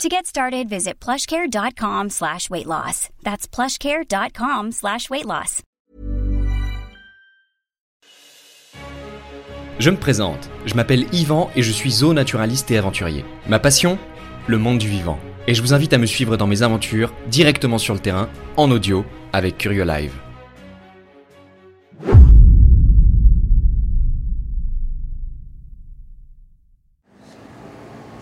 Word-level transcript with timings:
To 0.00 0.08
get 0.08 0.26
started, 0.26 0.68
visit 0.68 0.94
plushcare.com 1.00 2.10
slash 2.10 2.50
weight 2.50 2.66
loss. 2.66 3.08
That's 3.22 3.46
plushcare.com 3.46 4.72
slash 4.72 5.08
weight 5.10 5.26
loss. 5.26 5.62
Je 9.78 9.90
me 9.90 9.96
présente, 9.96 10.50
je 10.66 10.74
m'appelle 10.74 11.06
Yvan 11.12 11.50
et 11.56 11.62
je 11.62 11.72
suis 11.72 11.90
zoonaturaliste 11.90 12.70
et 12.70 12.78
aventurier. 12.78 13.24
Ma 13.48 13.58
passion? 13.58 13.98
Le 14.46 14.58
monde 14.58 14.78
du 14.78 14.88
vivant. 14.88 15.18
Et 15.46 15.54
je 15.54 15.62
vous 15.62 15.74
invite 15.74 15.92
à 15.92 15.98
me 15.98 16.06
suivre 16.06 16.36
dans 16.36 16.46
mes 16.46 16.62
aventures 16.62 17.12
directement 17.28 17.78
sur 17.78 17.94
le 17.94 18.00
terrain, 18.00 18.28
en 18.56 18.70
audio, 18.70 19.04
avec 19.32 19.58
Curio 19.58 19.84
Live. 19.84 20.12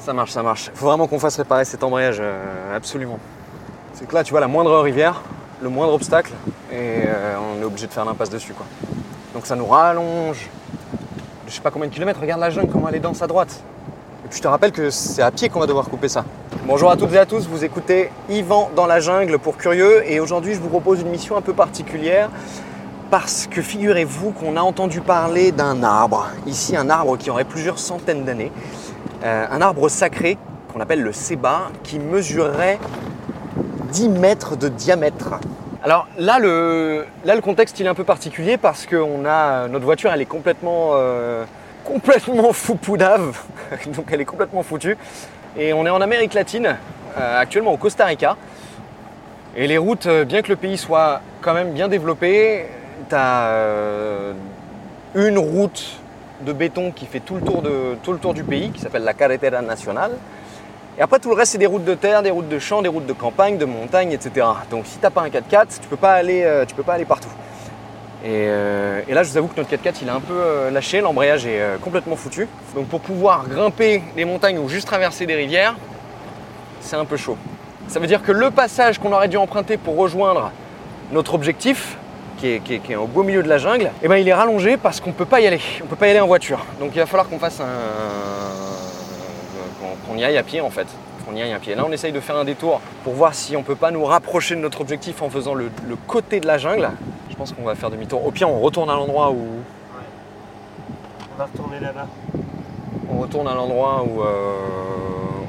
Ça 0.02 0.14
marche, 0.14 0.30
ça 0.30 0.42
marche. 0.42 0.70
Faut 0.74 0.86
vraiment 0.86 1.06
qu'on 1.06 1.18
fasse 1.18 1.36
réparer 1.36 1.66
cet 1.66 1.84
embrayage, 1.84 2.18
euh, 2.20 2.74
absolument. 2.74 3.18
C'est 3.92 4.08
que 4.08 4.14
là, 4.14 4.24
tu 4.24 4.30
vois, 4.30 4.40
la 4.40 4.48
moindre 4.48 4.78
rivière, 4.80 5.20
le 5.60 5.68
moindre 5.68 5.92
obstacle, 5.92 6.32
et 6.72 7.02
euh, 7.06 7.34
on 7.38 7.60
est 7.60 7.64
obligé 7.64 7.86
de 7.86 7.92
faire 7.92 8.06
l'impasse 8.06 8.30
dessus, 8.30 8.54
quoi. 8.54 8.64
Donc 9.34 9.44
ça 9.44 9.56
nous 9.56 9.66
rallonge. 9.66 10.48
Je 11.46 11.52
sais 11.52 11.60
pas 11.60 11.70
combien 11.70 11.86
de 11.86 11.92
kilomètres, 11.92 12.18
regarde 12.18 12.40
la 12.40 12.48
jungle, 12.48 12.70
comment 12.72 12.88
elle 12.88 12.94
est 12.94 13.00
dense 13.00 13.20
à 13.20 13.26
droite. 13.26 13.60
Et 14.24 14.28
puis 14.28 14.38
je 14.38 14.42
te 14.42 14.48
rappelle 14.48 14.72
que 14.72 14.88
c'est 14.88 15.20
à 15.20 15.30
pied 15.30 15.50
qu'on 15.50 15.60
va 15.60 15.66
devoir 15.66 15.86
couper 15.86 16.08
ça. 16.08 16.24
Bonjour 16.64 16.90
à 16.90 16.96
toutes 16.96 17.12
et 17.12 17.18
à 17.18 17.26
tous, 17.26 17.46
vous 17.46 17.62
écoutez 17.62 18.10
Yvan 18.30 18.70
dans 18.74 18.86
la 18.86 19.00
jungle 19.00 19.38
pour 19.38 19.58
Curieux, 19.58 20.10
et 20.10 20.18
aujourd'hui 20.18 20.54
je 20.54 20.60
vous 20.60 20.70
propose 20.70 21.02
une 21.02 21.10
mission 21.10 21.36
un 21.36 21.42
peu 21.42 21.52
particulière. 21.52 22.30
Parce 23.10 23.48
que 23.48 23.60
figurez-vous 23.60 24.30
qu'on 24.30 24.56
a 24.56 24.60
entendu 24.60 25.00
parler 25.00 25.50
d'un 25.50 25.82
arbre, 25.82 26.28
ici 26.46 26.76
un 26.76 26.88
arbre 26.88 27.18
qui 27.18 27.28
aurait 27.28 27.44
plusieurs 27.44 27.80
centaines 27.80 28.24
d'années, 28.24 28.52
euh, 29.22 29.46
un 29.50 29.60
arbre 29.60 29.88
sacré 29.88 30.38
qu'on 30.72 30.80
appelle 30.80 31.02
le 31.02 31.12
séba, 31.12 31.70
qui 31.82 31.98
mesurerait 31.98 32.78
10 33.92 34.08
mètres 34.08 34.56
de 34.56 34.68
diamètre. 34.68 35.34
Alors 35.82 36.06
là 36.18 36.38
le, 36.38 37.06
contexte 37.42 37.80
il 37.80 37.86
est 37.86 37.88
un 37.88 37.94
peu 37.94 38.04
particulier 38.04 38.56
parce 38.56 38.84
que 38.86 38.96
a, 39.26 39.66
notre 39.68 39.84
voiture 39.84 40.12
elle 40.12 40.20
est 40.20 40.26
complètement, 40.26 40.90
euh, 40.94 41.44
foupoudave, 42.52 43.38
donc 43.86 44.06
elle 44.10 44.20
est 44.20 44.26
complètement 44.26 44.62
foutue. 44.62 44.96
Et 45.56 45.72
on 45.72 45.84
est 45.86 45.90
en 45.90 46.00
Amérique 46.00 46.34
latine, 46.34 46.76
euh, 47.18 47.40
actuellement 47.40 47.72
au 47.72 47.76
Costa 47.76 48.04
Rica. 48.04 48.36
Et 49.56 49.66
les 49.66 49.78
routes, 49.78 50.06
euh, 50.06 50.24
bien 50.24 50.42
que 50.42 50.48
le 50.48 50.56
pays 50.56 50.78
soit 50.78 51.22
quand 51.40 51.54
même 51.54 51.72
bien 51.72 51.88
développé, 51.88 52.66
tu 53.08 53.14
as 53.16 53.52
une 55.14 55.38
route 55.38 55.99
de 56.44 56.52
béton 56.52 56.92
qui 56.92 57.06
fait 57.06 57.20
tout 57.20 57.34
le 57.34 57.42
tour, 57.42 57.62
de, 57.62 57.96
tout 58.02 58.12
le 58.12 58.18
tour 58.18 58.34
du 58.34 58.44
pays, 58.44 58.70
qui 58.70 58.80
s'appelle 58.80 59.04
la 59.04 59.14
Carretera 59.14 59.62
Nacional. 59.62 60.12
Et 60.98 61.02
après, 61.02 61.18
tout 61.18 61.30
le 61.30 61.34
reste, 61.34 61.52
c'est 61.52 61.58
des 61.58 61.66
routes 61.66 61.84
de 61.84 61.94
terre, 61.94 62.22
des 62.22 62.30
routes 62.30 62.48
de 62.48 62.58
champs, 62.58 62.82
des 62.82 62.88
routes 62.88 63.06
de 63.06 63.12
campagne, 63.12 63.56
de 63.56 63.64
montagne, 63.64 64.12
etc. 64.12 64.46
Donc, 64.70 64.86
si 64.86 64.98
tu 64.98 65.02
n'as 65.02 65.10
pas 65.10 65.22
un 65.22 65.28
4x4, 65.28 65.80
tu 65.80 65.88
peux 65.88 65.96
pas 65.96 66.12
aller, 66.12 66.42
euh, 66.42 66.64
tu 66.66 66.74
peux 66.74 66.82
pas 66.82 66.94
aller 66.94 67.04
partout. 67.04 67.30
Et, 68.22 68.28
euh, 68.28 69.00
et, 69.08 69.14
là, 69.14 69.22
je 69.22 69.30
vous 69.30 69.38
avoue 69.38 69.48
que 69.48 69.56
notre 69.58 69.70
4x4, 69.70 69.94
il 70.02 70.08
est 70.08 70.10
un 70.10 70.20
peu 70.20 70.34
euh, 70.34 70.70
lâché, 70.70 71.00
l'embrayage 71.00 71.46
est 71.46 71.80
complètement 71.80 72.16
foutu. 72.16 72.48
Donc, 72.74 72.86
pour 72.88 73.00
pouvoir 73.00 73.48
grimper 73.48 74.02
les 74.16 74.24
montagnes 74.24 74.58
ou 74.58 74.68
juste 74.68 74.86
traverser 74.86 75.26
des 75.26 75.36
rivières, 75.36 75.74
c'est 76.80 76.96
un 76.96 77.04
peu 77.04 77.16
chaud. 77.16 77.38
Ça 77.88 77.98
veut 77.98 78.06
dire 78.06 78.22
que 78.22 78.32
le 78.32 78.50
passage 78.50 78.98
qu'on 78.98 79.12
aurait 79.12 79.28
dû 79.28 79.36
emprunter 79.36 79.76
pour 79.76 79.96
rejoindre 79.96 80.52
notre 81.12 81.34
objectif, 81.34 81.96
qui 82.40 82.48
est, 82.48 82.60
qui, 82.60 82.74
est, 82.74 82.78
qui 82.78 82.92
est, 82.92 82.96
au 82.96 83.06
beau 83.06 83.22
milieu 83.22 83.42
de 83.42 83.48
la 83.48 83.58
jungle, 83.58 83.90
eh 84.02 84.08
ben, 84.08 84.16
il 84.16 84.26
est 84.26 84.34
rallongé 84.34 84.76
parce 84.76 85.00
qu'on 85.00 85.10
ne 85.10 85.14
peut 85.14 85.26
pas 85.26 85.40
y 85.40 85.46
aller. 85.46 85.60
On 85.82 85.86
peut 85.86 85.96
pas 85.96 86.08
y 86.08 86.10
aller 86.10 86.20
en 86.20 86.26
voiture. 86.26 86.64
Donc 86.80 86.90
il 86.94 86.98
va 86.98 87.06
falloir 87.06 87.28
qu'on 87.28 87.38
fasse 87.38 87.60
un. 87.60 87.66
qu'on 90.08 90.16
y 90.16 90.24
aille 90.24 90.38
à 90.38 90.42
pied 90.42 90.60
en 90.60 90.70
fait. 90.70 90.86
Y 91.32 91.42
aille 91.42 91.52
à 91.52 91.60
pied. 91.60 91.76
Là, 91.76 91.84
on 91.86 91.92
essaye 91.92 92.10
de 92.10 92.18
faire 92.18 92.36
un 92.36 92.44
détour 92.44 92.80
pour 93.04 93.12
voir 93.14 93.34
si 93.34 93.54
on 93.54 93.60
ne 93.60 93.64
peut 93.64 93.76
pas 93.76 93.92
nous 93.92 94.04
rapprocher 94.04 94.56
de 94.56 94.60
notre 94.60 94.80
objectif 94.80 95.22
en 95.22 95.30
faisant 95.30 95.54
le, 95.54 95.70
le 95.86 95.94
côté 95.94 96.40
de 96.40 96.46
la 96.48 96.58
jungle. 96.58 96.90
Je 97.30 97.36
pense 97.36 97.52
qu'on 97.52 97.62
va 97.62 97.76
faire 97.76 97.88
demi-tour. 97.88 98.26
Au 98.26 98.32
pire, 98.32 98.50
on 98.50 98.58
retourne 98.58 98.90
à 98.90 98.94
l'endroit 98.94 99.30
où. 99.30 99.36
Ouais. 99.36 100.02
On 101.32 101.38
va 101.38 101.44
retourner 101.44 101.78
là-bas. 101.78 102.08
On 103.08 103.18
retourne 103.20 103.46
à 103.46 103.54
l'endroit 103.54 104.02
où, 104.02 104.22
euh, 104.22 104.54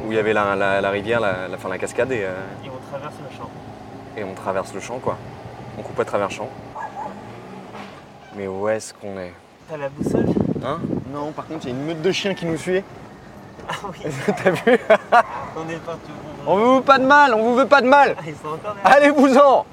où 0.05 0.11
il 0.11 0.15
y 0.15 0.19
avait 0.19 0.33
la, 0.33 0.55
la, 0.55 0.81
la 0.81 0.89
rivière, 0.91 1.19
la, 1.19 1.47
la, 1.49 1.57
fin, 1.57 1.67
la 1.67 1.79
cascade 1.79 2.11
et. 2.11 2.25
Euh, 2.25 2.35
et 2.63 2.69
on 2.69 2.89
traverse 2.91 3.15
le 3.19 3.35
champ. 3.35 3.49
Et 4.17 4.23
on 4.23 4.33
traverse 4.35 4.73
le 4.75 4.79
champ 4.81 4.99
quoi. 4.99 5.17
On 5.79 5.81
coupe 5.81 5.99
à 5.99 6.05
travers 6.05 6.27
le 6.27 6.33
champ. 6.33 6.49
Mais 8.35 8.47
où 8.47 8.69
est-ce 8.69 8.93
qu'on 8.93 9.17
est, 9.17 9.33
T'as 9.69 9.77
la 9.77 9.89
boussole? 9.89 10.25
Hein? 10.63 10.79
Non, 11.13 11.31
par 11.31 11.45
contre, 11.45 11.65
il 11.65 11.71
y 11.71 11.73
a 11.73 11.75
une 11.77 11.85
meute 11.85 12.01
de 12.01 12.11
chiens 12.11 12.33
qui 12.33 12.45
nous 12.45 12.57
suit. 12.57 12.83
Ah 13.69 13.73
oui. 13.89 14.11
T'as 14.43 14.51
vu? 14.51 14.61
On 15.55 15.69
est 15.69 15.75
partout. 15.85 16.11
On 16.47 16.57
vous 16.57 16.75
veut 16.75 16.81
pas 16.81 16.97
de 16.97 17.05
mal, 17.05 17.33
on 17.35 17.43
vous 17.43 17.55
veut 17.55 17.67
pas 17.67 17.81
de 17.81 17.87
mal. 17.87 18.15
Ah, 18.17 18.21
ils 18.25 18.33
sont 18.35 18.47
encore 18.47 18.73
derrière. 18.73 18.97
Allez-vous-en 18.97 19.65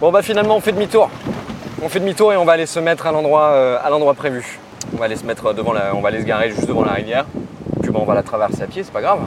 Bon 0.00 0.12
bah 0.12 0.20
finalement 0.20 0.56
on 0.56 0.60
fait 0.60 0.72
demi-tour. 0.72 1.08
On 1.82 1.88
fait 1.88 2.00
demi-tour 2.00 2.32
et 2.32 2.36
on 2.36 2.44
va 2.44 2.52
aller 2.52 2.66
se 2.66 2.78
mettre 2.78 3.06
à 3.06 3.12
l'endroit 3.12 3.48
euh, 3.52 3.78
à 3.82 3.88
l'endroit 3.88 4.12
prévu. 4.12 4.58
On 4.92 4.98
va 4.98 5.06
aller 5.06 5.16
se 5.16 5.24
mettre 5.24 5.54
devant 5.54 5.72
la, 5.72 5.94
on 5.94 6.02
va 6.02 6.08
aller 6.08 6.20
se 6.20 6.26
garer 6.26 6.50
juste 6.50 6.66
devant 6.66 6.84
la 6.84 6.92
rivière. 6.92 7.24
Puis 7.80 7.90
bon, 7.90 8.00
on 8.02 8.04
va 8.04 8.14
la 8.14 8.22
traverser 8.22 8.62
à 8.62 8.66
pied, 8.66 8.84
c'est 8.84 8.92
pas 8.92 9.00
grave. 9.00 9.20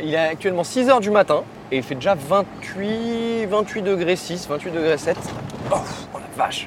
Il 0.00 0.14
est 0.14 0.18
actuellement 0.18 0.62
6h 0.62 1.00
du 1.00 1.10
matin 1.10 1.42
et 1.70 1.78
il 1.78 1.82
fait 1.82 1.94
déjà 1.94 2.14
28, 2.14 3.46
28 3.46 3.82
degrés 3.82 4.16
6, 4.16 4.48
28 4.48 4.70
degrés 4.70 4.98
7. 4.98 5.16
Oh, 5.70 5.76
la 6.14 6.20
vache 6.36 6.66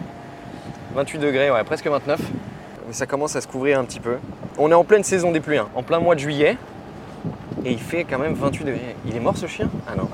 28 0.93 1.19
degrés, 1.19 1.51
ouais, 1.51 1.63
presque 1.63 1.87
29. 1.87 2.19
Mais 2.87 2.93
ça 2.93 3.05
commence 3.05 3.35
à 3.35 3.41
se 3.41 3.47
couvrir 3.47 3.79
un 3.79 3.85
petit 3.85 3.99
peu. 3.99 4.17
On 4.57 4.69
est 4.69 4.75
en 4.75 4.83
pleine 4.83 5.03
saison 5.03 5.31
des 5.31 5.39
pluies, 5.39 5.57
hein, 5.57 5.69
en 5.75 5.83
plein 5.83 5.99
mois 5.99 6.15
de 6.15 6.19
juillet. 6.19 6.57
Et 7.63 7.71
il 7.71 7.79
fait 7.79 8.03
quand 8.03 8.19
même 8.19 8.33
28 8.33 8.65
degrés. 8.65 8.95
Il 9.05 9.15
est 9.15 9.19
mort 9.19 9.37
ce 9.37 9.47
chien? 9.47 9.69
Ah 9.87 9.95
non. 9.95 10.09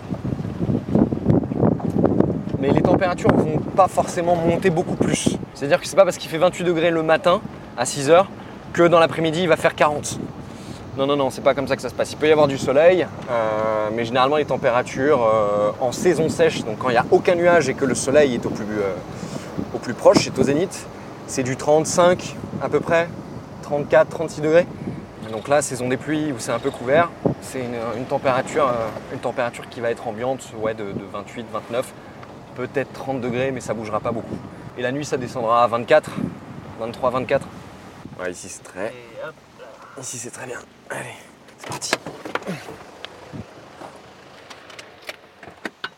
Mais 2.60 2.72
les 2.72 2.82
températures 2.82 3.32
vont 3.34 3.60
pas 3.76 3.88
forcément 3.88 4.36
monter 4.36 4.70
beaucoup 4.70 4.96
plus. 4.96 5.38
C'est-à-dire 5.54 5.80
que 5.80 5.88
c'est 5.88 5.96
pas 5.96 6.04
parce 6.04 6.18
qu'il 6.18 6.30
fait 6.30 6.38
28 6.38 6.64
degrés 6.64 6.92
le 6.92 7.04
matin 7.04 7.42
à 7.78 7.86
6 7.86 8.10
h 8.10 8.26
que 8.74 8.84
dans 8.84 9.00
l'après-midi 9.00 9.42
il 9.42 9.48
va 9.48 9.58
faire 9.58 9.76
40. 9.76 10.20
Non, 10.98 11.06
non, 11.06 11.16
non, 11.16 11.30
c'est 11.30 11.42
pas 11.42 11.54
comme 11.54 11.68
ça 11.68 11.76
que 11.76 11.82
ça 11.84 11.90
se 11.90 11.94
passe. 11.94 12.12
Il 12.14 12.18
peut 12.18 12.28
y 12.28 12.32
avoir 12.32 12.48
du 12.48 12.58
soleil, 12.58 13.06
euh, 13.30 13.90
mais 13.94 14.04
généralement 14.04 14.38
les 14.38 14.46
températures 14.46 15.24
euh, 15.24 15.72
en 15.80 15.92
saison 15.92 16.28
sèche, 16.28 16.64
donc 16.64 16.80
quand 16.80 16.90
il 16.90 16.94
n'y 16.94 16.98
a 16.98 17.06
aucun 17.12 17.36
nuage 17.36 17.70
et 17.70 17.76
que 17.76 17.86
le 17.86 17.94
soleil 17.94 18.34
est 18.34 18.44
au 18.44 18.50
plus, 18.50 18.66
euh, 18.66 18.96
au 19.76 19.78
plus 19.78 19.94
proche, 19.94 20.18
c'est 20.22 20.40
au 20.40 20.42
zénith, 20.42 20.88
c'est 21.28 21.44
du 21.44 21.56
35 21.56 22.36
à 22.64 22.70
peu 22.70 22.80
près, 22.80 23.08
34, 23.62 24.10
36 24.10 24.42
degrés. 24.42 24.66
Donc 25.32 25.48
là, 25.48 25.62
saison 25.62 25.88
des 25.88 25.98
pluies 25.98 26.32
où 26.32 26.40
c'est 26.40 26.52
un 26.52 26.58
peu 26.58 26.72
couvert, 26.72 27.12
c'est 27.42 27.60
une, 27.60 27.76
une, 27.96 28.06
température, 28.06 28.68
une 29.14 29.20
température 29.20 29.70
qui 29.70 29.82
va 29.82 29.92
être 29.92 30.08
ambiante 30.08 30.52
ouais, 30.60 30.74
de, 30.74 30.86
de 30.86 31.06
28, 31.14 31.46
29, 31.54 31.94
peut-être 32.56 32.92
30 32.94 33.22
degrés, 33.22 33.52
mais 33.52 33.62
ça 33.62 33.76
bougera 33.76 34.00
pas 34.00 34.12
beaucoup. 34.12 34.38
Et 34.80 34.82
la 34.82 34.92
nuit, 34.92 35.06
ça 35.06 35.18
descendra 35.18 35.64
à 35.64 35.68
24, 35.68 36.10
23, 36.80 37.10
24. 37.12 37.48
Ouais, 38.20 38.32
ici 38.32 38.50
c'est 38.50 38.64
très. 38.64 38.92
Ici 40.02 40.18
c'est 40.18 40.32
très 40.32 40.48
bien. 40.48 40.58
Allez, 40.90 41.16
c'est 41.58 41.68
parti. 41.68 41.92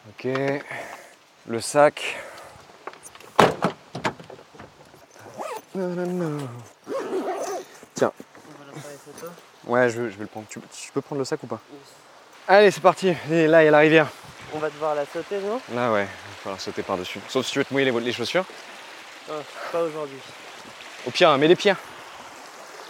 Ok. 0.09 0.27
Le 1.47 1.61
sac. 1.61 2.17
Tiens. 7.95 8.11
Ouais, 9.65 9.89
je, 9.89 10.09
je, 10.09 10.17
vais 10.17 10.21
le 10.21 10.27
prendre. 10.27 10.47
Tu, 10.49 10.59
tu, 10.59 10.91
peux 10.91 11.01
prendre 11.01 11.19
le 11.19 11.25
sac 11.25 11.41
ou 11.43 11.47
pas? 11.47 11.59
Allez, 12.47 12.71
c'est 12.71 12.81
parti. 12.81 13.13
Et 13.31 13.47
là, 13.47 13.61
il 13.61 13.65
y 13.65 13.67
a 13.67 13.71
la 13.71 13.79
rivière. 13.79 14.07
On 14.53 14.57
va 14.57 14.69
devoir 14.69 14.95
la 14.95 15.05
sauter, 15.05 15.37
non? 15.39 15.61
Là, 15.73 15.91
ouais. 15.91 16.03
Il 16.03 16.05
va 16.05 16.43
falloir 16.43 16.61
sauter 16.61 16.81
par-dessus. 16.81 17.19
Sauf 17.27 17.45
si 17.45 17.51
tu 17.51 17.59
veux 17.59 17.65
te 17.65 17.73
mouiller 17.73 17.91
les, 17.91 17.99
les 17.99 18.13
chaussures. 18.13 18.45
Non, 19.29 19.35
pas 19.71 19.83
aujourd'hui. 19.83 20.17
Au 21.05 21.11
pire, 21.11 21.37
mets 21.37 21.47
des 21.47 21.55
pierres. 21.55 21.77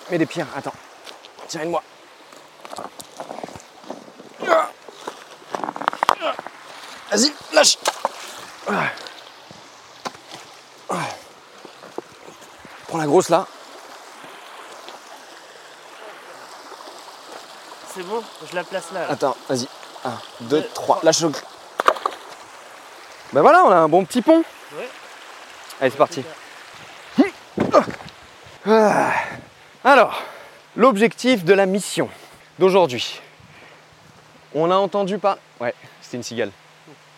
Mets 0.10 0.18
des 0.18 0.26
pierres. 0.26 0.48
Attends. 0.56 0.74
Tiens, 1.50 1.66
moi 1.66 1.82
Vas-y, 7.12 7.34
lâche. 7.54 7.78
Prends 12.88 12.98
la 13.00 13.06
grosse 13.08 13.30
là. 13.30 13.48
C'est 17.96 18.04
bon, 18.04 18.24
je 18.48 18.56
la 18.56 18.64
place 18.64 18.92
là. 18.94 19.02
là. 19.02 19.12
Attends, 19.12 19.36
vas-y. 19.48 19.68
1, 20.06 20.12
2, 20.42 20.68
3. 20.76 21.00
Lâche 21.02 21.22
le. 21.22 21.32
Ben 23.34 23.42
voilà, 23.42 23.64
on 23.64 23.72
a 23.72 23.76
un 23.76 23.90
bon 23.90 24.06
petit 24.06 24.22
pont. 24.22 24.44
Ouais. 24.74 24.90
Allez, 25.82 25.90
c'est 25.90 25.98
parti. 25.98 26.24
Ah. 28.68 29.14
Alors, 29.84 30.22
l'objectif 30.80 31.44
de 31.44 31.54
la 31.54 31.66
mission 31.66 32.10
d'aujourd'hui. 32.58 33.20
On 34.56 34.72
a 34.72 34.76
entendu 34.76 35.18
pas? 35.18 35.38
Ouais, 35.60 35.74
c'était 36.02 36.18
une 36.18 36.24
cigale. 36.24 36.52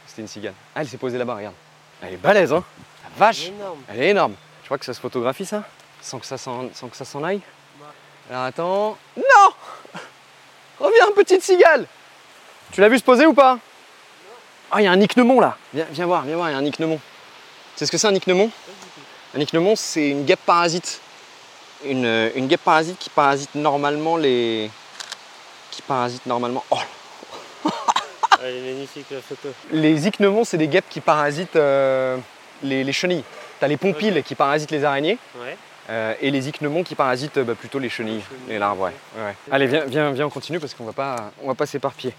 C'était 0.08 0.24
une 0.24 0.28
cigale. 0.28 0.56
Ah, 0.76 0.82
elle 0.82 0.88
s'est 0.88 0.98
posée 0.98 1.20
là-bas, 1.20 1.36
regarde. 1.36 1.54
Elle 2.02 2.16
est 2.16 2.18
balèze, 2.18 2.52
hein 2.52 2.64
La 3.04 3.26
vache 3.26 3.46
Énorme. 3.46 3.80
Elle 3.88 4.02
est 4.02 4.10
énorme. 4.10 4.34
Tu 4.64 4.66
crois 4.66 4.80
que 4.80 4.86
ça 4.86 4.96
se 4.96 5.00
photographie, 5.00 5.46
ça? 5.46 5.64
Sans 6.02 6.18
que 6.18 6.26
ça 6.26 6.40
s'en, 6.40 6.74
sans 6.74 6.88
que 6.90 6.98
ça 6.98 7.06
s'en 7.06 7.24
aille? 7.24 7.42
Alors 8.32 8.46
attends. 8.46 8.98
Non 9.16 10.04
Reviens, 10.80 11.12
petite 11.16 11.44
cigale 11.44 11.86
Tu 12.72 12.82
l'as 12.82 12.90
vu 12.90 12.98
se 12.98 13.04
poser 13.04 13.28
ou 13.28 13.34
pas? 13.36 13.60
Ah, 14.72 14.82
il 14.82 14.86
y 14.86 14.88
a 14.88 14.92
un 14.92 15.00
ichneumon 15.00 15.40
là. 15.40 15.56
Viens, 15.72 15.86
viens 15.92 16.06
voir, 16.08 16.24
viens 16.24 16.36
voir, 16.36 16.50
il 16.50 16.54
y 16.54 16.56
a 16.56 16.58
un 16.58 16.66
ichneumon. 16.66 16.96
Tu 16.98 17.02
sais 17.76 17.86
ce 17.86 17.92
que 17.92 18.00
c'est 18.00 18.08
un 18.08 18.16
ichneumon 18.16 18.50
Un 19.36 19.40
ichneumon, 19.40 19.76
c'est 19.76 20.10
une 20.10 20.26
guêpe 20.26 20.44
parasite. 20.48 21.00
Une, 21.86 22.32
une 22.36 22.48
guêpe 22.48 22.64
parasite 22.64 22.98
qui 23.00 23.10
parasite 23.10 23.56
normalement 23.56 24.18
les. 24.18 24.70
qui 25.72 25.82
parasite 25.82 26.26
normalement. 26.26 26.64
Oh 26.72 26.78
Elle 28.44 28.56
est 28.56 28.74
magnifique 28.74 29.06
la 29.12 29.22
photo. 29.22 29.50
Les 29.72 30.08
ichneumons, 30.08 30.44
c'est 30.44 30.58
des 30.58 30.68
guêpes 30.68 30.90
qui 30.90 31.00
parasitent 31.00 31.56
euh, 31.56 32.18
les, 32.64 32.84
les 32.84 32.94
chenilles. 32.94 33.24
T'as 33.60 33.68
les 33.68 33.78
pompiles 33.78 34.24
qui 34.24 34.34
parasitent 34.36 34.72
les 34.72 34.84
araignées 34.84 35.18
Ouais. 35.40 35.56
euh, 35.90 36.14
et 36.22 36.32
les 36.32 36.50
ichneumons 36.50 36.84
qui 36.84 36.96
parasitent 36.96 37.40
bah, 37.40 37.54
plutôt 37.56 37.78
les 37.80 37.90
chenilles, 37.90 38.22
chenilles, 38.28 38.44
les 38.50 38.58
larves. 38.60 38.80
Ouais. 38.82 38.92
Allez, 39.52 39.68
viens, 39.68 39.86
viens, 39.86 40.12
viens, 40.12 40.26
on 40.26 40.30
continue 40.32 40.60
parce 40.60 40.74
qu'on 40.74 40.86
va 40.86 40.94
pas, 40.94 41.32
on 41.44 41.48
va 41.48 41.56
pas 41.56 41.66
s'éparpiller. 41.68 42.14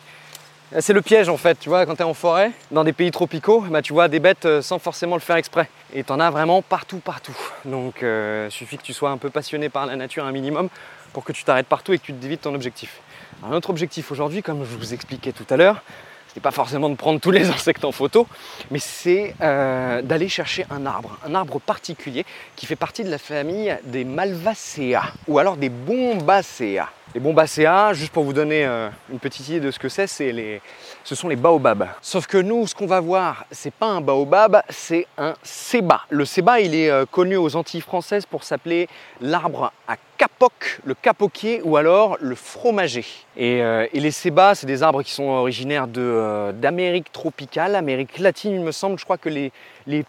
Euh, 0.74 0.78
C'est 0.80 0.92
le 0.92 1.02
piège 1.02 1.28
en 1.28 1.36
fait, 1.36 1.58
tu 1.58 1.68
vois, 1.68 1.84
quand 1.86 1.96
tu 1.96 2.02
es 2.02 2.04
en 2.04 2.14
forêt, 2.14 2.52
dans 2.70 2.84
des 2.84 2.92
pays 2.92 3.10
tropicaux, 3.10 3.60
bah, 3.70 3.82
tu 3.82 3.92
vois 3.92 4.08
des 4.08 4.20
bêtes 4.20 4.46
euh, 4.46 4.62
sans 4.62 4.78
forcément 4.78 5.16
le 5.16 5.20
faire 5.20 5.36
exprès. 5.36 5.68
Et 5.92 6.04
tu 6.04 6.12
en 6.12 6.20
as 6.20 6.30
vraiment 6.30 6.62
partout, 6.62 6.98
partout. 6.98 7.36
Donc 7.64 8.02
il 8.02 8.50
suffit 8.50 8.78
que 8.78 8.82
tu 8.82 8.92
sois 8.92 9.10
un 9.10 9.18
peu 9.18 9.30
passionné 9.30 9.68
par 9.68 9.86
la 9.86 9.96
nature 9.96 10.24
un 10.24 10.32
minimum 10.32 10.68
pour 11.12 11.24
que 11.24 11.32
tu 11.32 11.44
t'arrêtes 11.44 11.66
partout 11.66 11.92
et 11.92 11.98
que 11.98 12.04
tu 12.04 12.14
te 12.14 12.34
ton 12.36 12.54
objectif. 12.54 13.00
Alors, 13.42 13.52
notre 13.52 13.70
objectif 13.70 14.10
aujourd'hui, 14.10 14.42
comme 14.42 14.64
je 14.64 14.76
vous 14.76 14.94
expliquais 14.94 15.32
tout 15.32 15.46
à 15.50 15.56
l'heure, 15.56 15.82
c'était 16.32 16.40
pas 16.40 16.50
forcément 16.50 16.88
de 16.88 16.94
prendre 16.94 17.20
tous 17.20 17.30
les 17.30 17.50
insectes 17.50 17.84
en 17.84 17.92
photo, 17.92 18.26
mais 18.70 18.78
c'est 18.78 19.34
euh, 19.42 20.00
d'aller 20.00 20.30
chercher 20.30 20.64
un 20.70 20.86
arbre, 20.86 21.18
un 21.26 21.34
arbre 21.34 21.60
particulier 21.60 22.24
qui 22.56 22.64
fait 22.64 22.76
partie 22.76 23.04
de 23.04 23.10
la 23.10 23.18
famille 23.18 23.76
des 23.84 24.04
Malvaceae 24.04 25.02
ou 25.28 25.38
alors 25.38 25.58
des 25.58 25.68
Bombacea. 25.68 26.88
Les 27.14 27.20
Bombacea, 27.20 27.92
juste 27.92 28.12
pour 28.12 28.24
vous 28.24 28.32
donner 28.32 28.64
euh, 28.64 28.88
une 29.12 29.18
petite 29.18 29.46
idée 29.46 29.60
de 29.60 29.70
ce 29.70 29.78
que 29.78 29.90
c'est, 29.90 30.06
c'est 30.06 30.32
les, 30.32 30.62
ce 31.04 31.14
sont 31.14 31.28
les 31.28 31.36
baobabs. 31.36 31.86
Sauf 32.00 32.26
que 32.26 32.38
nous, 32.38 32.66
ce 32.66 32.74
qu'on 32.74 32.86
va 32.86 33.00
voir, 33.00 33.44
c'est 33.50 33.74
pas 33.74 33.88
un 33.88 34.00
baobab, 34.00 34.62
c'est 34.70 35.06
un 35.18 35.34
séba. 35.42 36.00
Le 36.08 36.24
séba, 36.24 36.60
il 36.60 36.74
est 36.74 36.88
euh, 36.88 37.04
connu 37.04 37.36
aux 37.36 37.54
Antilles 37.56 37.82
françaises 37.82 38.24
pour 38.24 38.44
s'appeler 38.44 38.88
l'arbre 39.20 39.70
à 39.86 39.96
capoc, 40.22 40.78
le 40.84 40.94
capoquier 40.94 41.62
ou 41.64 41.76
alors 41.76 42.16
le 42.20 42.36
fromager. 42.36 43.04
Et, 43.36 43.60
euh, 43.60 43.88
et 43.92 43.98
les 43.98 44.12
sébas, 44.12 44.54
c'est 44.54 44.68
des 44.68 44.84
arbres 44.84 45.02
qui 45.02 45.10
sont 45.10 45.24
originaires 45.24 45.88
euh, 45.96 46.52
d'Amérique 46.52 47.10
tropicale, 47.10 47.74
Amérique 47.74 48.20
latine, 48.20 48.52
il 48.52 48.60
me 48.60 48.70
semble. 48.70 49.00
Je 49.00 49.04
crois 49.04 49.18
que 49.18 49.28
les, 49.28 49.50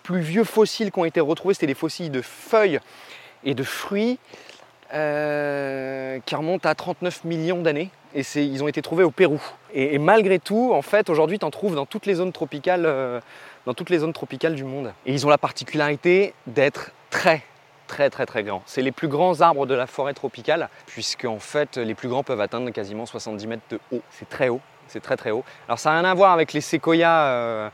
plus 0.03 0.19
vieux 0.19 0.43
fossiles 0.43 0.91
qui 0.91 0.99
ont 0.99 1.05
été 1.05 1.19
retrouvés, 1.19 1.55
c'était 1.55 1.65
des 1.65 1.73
fossiles 1.73 2.11
de 2.11 2.21
feuilles 2.21 2.79
et 3.43 3.55
de 3.55 3.63
fruits 3.63 4.19
euh, 4.93 6.19
qui 6.27 6.35
remontent 6.35 6.69
à 6.69 6.75
39 6.75 7.23
millions 7.23 7.63
d'années. 7.63 7.89
Et 8.13 8.21
ils 8.35 8.63
ont 8.63 8.67
été 8.67 8.83
trouvés 8.83 9.03
au 9.03 9.09
Pérou. 9.09 9.41
Et, 9.73 9.97
malgré 9.97 10.37
tout, 10.37 10.73
en 10.75 10.83
fait, 10.83 11.09
aujourd'hui, 11.09 11.39
tu 11.39 11.45
en 11.45 11.49
trouves 11.49 11.73
dans 11.73 11.87
toutes 11.87 12.05
les 12.05 12.13
zones 12.13 12.31
tropicales, 12.31 12.83
dans 13.65 13.73
toutes 13.73 13.89
les 13.89 13.97
zones 13.97 14.13
tropicales 14.13 14.53
du 14.53 14.63
monde. 14.63 14.93
Et 15.07 15.13
ils 15.13 15.25
ont 15.25 15.31
la 15.31 15.39
particularité 15.39 16.35
d'être 16.45 16.91
très, 17.09 17.41
très, 17.87 18.09
très, 18.09 18.25
très 18.25 18.43
grands. 18.43 18.63
C'est 18.65 18.81
les 18.81 18.91
plus 18.91 19.07
grands 19.07 19.41
arbres 19.41 19.65
de 19.65 19.73
la 19.73 19.87
forêt 19.87 20.13
tropicale, 20.13 20.69
puisque 20.85 21.25
en 21.25 21.39
fait, 21.39 21.77
les 21.77 21.95
plus 21.95 22.09
grands 22.09 22.23
peuvent 22.23 22.41
atteindre 22.41 22.69
quasiment 22.71 23.05
70 23.05 23.47
mètres 23.47 23.63
de 23.69 23.79
haut. 23.91 24.01
C'est 24.11 24.29
très 24.29 24.49
haut. 24.49 24.61
C'est 24.87 25.01
très 25.01 25.17
très 25.17 25.31
haut. 25.31 25.43
Alors 25.67 25.79
ça 25.79 25.91
n'a 25.91 26.01
rien 26.01 26.09
à 26.09 26.13
voir 26.13 26.33
avec 26.33 26.53
les 26.53 26.61
séquoias, 26.61 27.25
euh, 27.25 27.69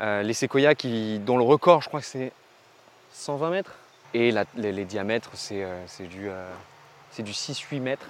euh, 0.00 0.22
les 0.22 0.34
séquoias 0.34 0.74
qui, 0.74 1.18
dont 1.18 1.36
le 1.36 1.44
record, 1.44 1.82
je 1.82 1.88
crois 1.88 2.00
que 2.00 2.06
c'est 2.06 2.32
120 3.12 3.50
mètres. 3.50 3.74
Et 4.14 4.32
les, 4.56 4.84
diamètres, 4.84 5.30
c'est 5.34 5.62
euh, 5.62 5.84
du, 6.00 6.30
du 7.22 7.32
6-8 7.32 7.80
mètres, 7.80 8.06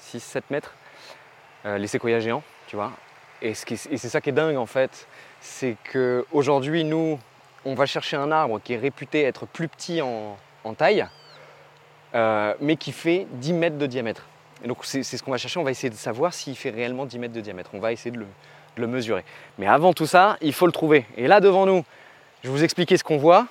6-7 0.00 0.42
mètres. 0.50 0.74
Les 1.64 1.88
séquoias 1.88 2.20
géants, 2.20 2.44
tu 2.68 2.76
vois. 2.76 2.92
Et 3.42 3.54
c'est 3.54 3.98
ça 3.98 4.20
qui 4.20 4.30
est 4.30 4.32
dingue 4.32 4.56
en 4.56 4.66
fait, 4.66 5.08
c'est 5.40 5.76
qu'aujourd'hui, 5.92 6.84
nous, 6.84 7.18
on 7.64 7.74
va 7.74 7.86
chercher 7.86 8.16
un 8.16 8.30
arbre 8.30 8.60
qui 8.62 8.74
est 8.74 8.78
réputé 8.78 9.24
être 9.24 9.46
plus 9.46 9.66
petit 9.66 10.00
en, 10.00 10.36
taille, 10.74 11.06
euh, 12.14 12.54
mais 12.60 12.76
qui 12.76 12.92
fait 12.92 13.26
10 13.32 13.52
mètres 13.52 13.78
de 13.78 13.86
diamètre. 13.86 14.26
Et 14.64 14.68
donc 14.68 14.78
c'est 14.82 15.02
ce 15.02 15.22
qu'on 15.22 15.30
va 15.30 15.38
chercher, 15.38 15.60
on 15.60 15.64
va 15.64 15.70
essayer 15.70 15.90
de 15.90 15.94
savoir 15.94 16.32
s'il 16.32 16.56
fait 16.56 16.70
réellement 16.70 17.04
10 17.04 17.18
mètres 17.18 17.34
de 17.34 17.40
diamètre. 17.40 17.70
On 17.74 17.78
va 17.78 17.92
essayer 17.92 18.10
de 18.10 18.24
le, 18.76 18.86
mesurer. 18.86 19.24
Mais 19.58 19.66
avant 19.66 19.92
tout 19.92 20.06
ça, 20.06 20.36
il 20.40 20.52
faut 20.52 20.66
le 20.66 20.72
trouver. 20.72 21.06
Et 21.16 21.26
là 21.26 21.40
devant 21.40 21.66
nous, 21.66 21.84
je 22.42 22.50
vous 22.50 22.64
expliquer 22.64 22.96
ce 22.96 23.04
qu'on 23.04 23.18
voit. 23.18 23.46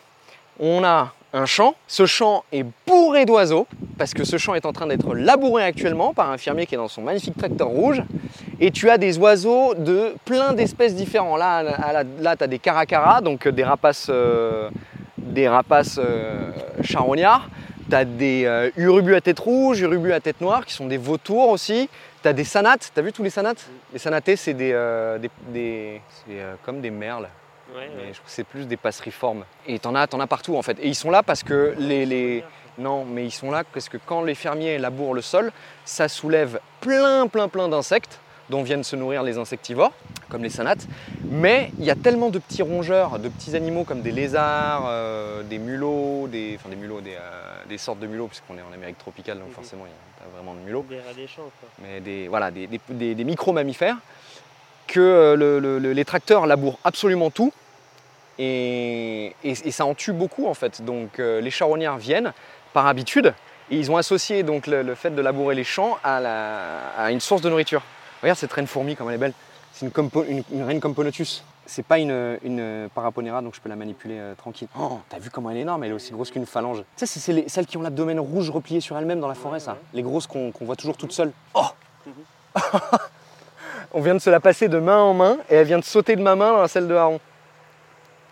On 0.59 0.83
a 0.83 1.13
un 1.35 1.45
champ. 1.45 1.75
Ce 1.87 2.05
champ 2.05 2.43
est 2.51 2.65
bourré 2.87 3.25
d'oiseaux, 3.25 3.67
parce 3.97 4.13
que 4.13 4.23
ce 4.23 4.37
champ 4.37 4.55
est 4.55 4.65
en 4.65 4.71
train 4.71 4.87
d'être 4.87 5.13
labouré 5.13 5.63
actuellement 5.63 6.13
par 6.13 6.31
un 6.31 6.37
fermier 6.37 6.65
qui 6.65 6.75
est 6.75 6.77
dans 6.77 6.87
son 6.87 7.01
magnifique 7.01 7.37
tracteur 7.37 7.67
rouge. 7.67 8.01
Et 8.59 8.71
tu 8.71 8.89
as 8.89 8.97
des 8.97 9.17
oiseaux 9.17 9.73
de 9.75 10.15
plein 10.23 10.53
d'espèces 10.53 10.95
différents. 10.95 11.35
Là, 11.35 11.61
là, 11.61 12.03
là, 12.19 12.35
tu 12.37 12.43
as 12.43 12.47
des 12.47 12.59
caracaras, 12.59 13.19
donc 13.19 13.47
des 13.47 13.63
rapaces, 13.65 14.07
euh, 14.09 14.69
des 15.25 15.47
rapaces 15.49 15.99
euh, 16.03 16.51
charognards. 16.83 17.49
Tu 17.89 17.95
as 17.95 18.05
des 18.05 18.45
euh, 18.45 18.71
urubus 18.77 19.13
à 19.15 19.21
tête 19.21 19.39
rouge, 19.39 19.79
urubus 19.81 20.11
à 20.13 20.19
tête 20.19 20.41
noire, 20.41 20.65
qui 20.65 20.73
sont 20.73 20.87
des 20.87 20.97
vautours 20.97 21.49
aussi. 21.49 21.89
Tu 22.23 22.27
as 22.27 22.33
des 22.33 22.43
sanates. 22.43 22.91
Tu 22.93 22.99
as 22.99 23.03
vu 23.03 23.11
tous 23.11 23.21
les 23.23 23.29
sanates? 23.29 23.67
Les 23.93 23.99
sanatés, 23.99 24.35
c'est 24.35 24.53
des, 24.55 24.71
euh, 24.73 25.19
des- 25.49 26.01
comme 26.63 26.81
des 26.81 26.89
merles 26.91 27.27
Ouais, 27.75 27.89
mais 27.95 28.03
ouais. 28.03 28.07
je 28.09 28.13
trouve 28.13 28.25
que 28.27 28.31
c'est 28.31 28.43
plus 28.43 28.67
des 28.67 28.77
passeriformes. 28.77 29.43
Et 29.67 29.79
t'en 29.79 29.95
as, 29.95 30.07
t'en 30.07 30.19
as 30.19 30.27
partout 30.27 30.55
en 30.55 30.61
fait. 30.61 30.77
Et 30.81 30.87
ils 30.87 30.95
sont 30.95 31.11
là 31.11 31.23
parce 31.23 31.43
que 31.43 31.75
les, 31.77 32.05
les- 32.05 32.43
Non, 32.77 33.05
mais 33.05 33.25
ils 33.25 33.31
sont 33.31 33.51
là 33.51 33.63
parce 33.71 33.87
que 33.89 33.97
quand 34.05 34.21
les 34.23 34.35
fermiers 34.35 34.77
labourent 34.77 35.13
le 35.13 35.21
sol, 35.21 35.51
ça 35.85 36.07
soulève 36.07 36.59
plein, 36.81 37.27
plein, 37.27 37.47
plein 37.47 37.67
d'insectes 37.69 38.19
dont 38.49 38.63
viennent 38.63 38.83
se 38.83 38.95
nourrir 38.95 39.23
les 39.23 39.37
insectivores, 39.37 39.91
comme 40.29 40.43
les 40.43 40.49
sanates. 40.49 40.87
Mais 41.29 41.71
il 41.79 41.85
y 41.85 41.91
a 41.91 41.95
tellement 41.95 42.29
de 42.29 42.39
petits 42.39 42.61
rongeurs, 42.61 43.17
de 43.19 43.29
petits 43.29 43.55
animaux 43.55 43.83
comme 43.83 44.01
des 44.01 44.11
lézards, 44.11 44.83
euh, 44.87 45.41
des 45.43 45.57
mulots, 45.57 46.27
des, 46.27 46.57
enfin 46.59 46.69
des 46.69 46.75
mulots, 46.75 47.01
des, 47.01 47.15
euh, 47.15 47.63
des 47.67 47.77
sortes 47.77 47.99
de 47.99 48.07
mulots, 48.07 48.27
puisqu'on 48.27 48.57
est 48.57 48.61
en 48.61 48.73
Amérique 48.73 48.97
tropicale, 48.97 49.39
donc 49.39 49.47
Mhm. 49.49 49.53
forcément 49.53 49.85
il 49.85 49.89
n'y 49.89 49.93
a 49.93 50.23
pas 50.25 50.37
vraiment 50.37 50.53
de 50.53 50.65
mulots 50.65 50.85
Des 50.89 50.97
rats 50.99 51.13
des 51.15 51.27
champs, 51.27 51.49
quoi. 51.59 51.69
mais 51.81 51.99
des, 52.01 52.27
voilà, 52.27 52.51
des, 52.51 52.67
des- 52.67 52.79
des- 52.89 53.15
des 53.15 53.23
micro-mammifères, 53.23 53.97
que 54.87 54.99
euh, 54.99 55.35
le- 55.35 55.59
le- 55.59 55.79
le- 55.79 55.93
les 55.93 56.05
tracteurs 56.05 56.45
labourent 56.45 56.77
absolument 56.83 57.31
tout 57.31 57.51
et, 58.37 59.27
et- 59.43 59.49
et 59.67 59.71
ça 59.71 59.85
en 59.85 59.95
tue 59.95 60.11
beaucoup 60.13 60.47
en 60.47 60.53
fait. 60.53 60.83
Donc 60.83 61.19
euh, 61.19 61.41
les 61.41 61.51
charognards 61.51 61.97
viennent 61.97 62.33
par 62.73 62.85
habitude 62.87 63.33
et 63.71 63.77
ils 63.77 63.89
ont 63.91 63.97
associé 63.97 64.43
donc 64.43 64.67
le, 64.67 64.83
le 64.83 64.95
fait 64.95 65.09
de 65.09 65.21
labourer 65.21 65.55
les 65.55 65.63
champs 65.63 65.97
à, 66.03 66.19
la- 66.19 66.89
à 66.97 67.11
une 67.11 67.19
source 67.19 67.41
de 67.41 67.49
nourriture. 67.49 67.81
Regarde 68.21 68.37
cette 68.39 68.53
reine 68.53 68.67
fourmi 68.67 68.95
comme 68.95 69.09
elle 69.09 69.15
est 69.15 69.19
belle. 69.19 69.33
C'est 69.73 69.85
une, 69.85 69.91
compo- 69.91 70.25
une, 70.27 70.43
une 70.51 70.63
reine 70.63 70.79
Componotus. 70.79 71.43
C'est 71.65 71.83
pas 71.85 71.97
une, 71.97 72.37
une 72.43 72.89
paraponera 72.93 73.41
donc 73.41 73.55
je 73.55 73.59
peux 73.61 73.69
la 73.69 73.75
manipuler 73.75 74.17
euh, 74.19 74.35
tranquille. 74.35 74.67
Oh, 74.79 74.99
t'as 75.09 75.17
vu 75.19 75.29
comment 75.31 75.49
elle 75.49 75.57
est 75.57 75.61
énorme, 75.61 75.83
elle 75.83 75.89
est 75.91 75.95
aussi 75.95 76.11
grosse 76.11 76.29
qu'une 76.31 76.45
phalange. 76.45 76.77
Tu 76.79 76.83
sais, 76.97 77.05
c'est- 77.07 77.19
c'est 77.19 77.33
les- 77.33 77.49
celles 77.49 77.65
qui 77.65 77.75
ont 77.77 77.81
l'abdomen 77.81 78.19
rouge 78.19 78.49
replié 78.51 78.79
sur 78.81 78.97
elles-mêmes 78.97 79.19
dans 79.19 79.27
la 79.27 79.33
forêt, 79.35 79.59
ça. 79.59 79.77
Les 79.93 80.03
grosses 80.03 80.27
qu'on 80.27 80.51
voit 80.61 80.75
toujours 80.75 80.95
toutes 80.95 81.11
seules. 81.11 81.31
Oh 81.55 81.65
On 83.93 84.01
vient 84.01 84.13
de 84.13 84.19
se 84.19 84.29
la 84.29 84.39
passer 84.39 84.67
de 84.67 84.77
main 84.79 84.99
en 84.99 85.13
main 85.13 85.37
et 85.49 85.55
elle 85.55 85.67
vient 85.67 85.79
de 85.79 85.83
sauter 85.83 86.15
de 86.15 86.21
ma 86.21 86.35
main 86.35 86.51
dans 86.53 86.67
celle 86.67 86.87
de 86.87 86.93
Haron. 86.95 87.19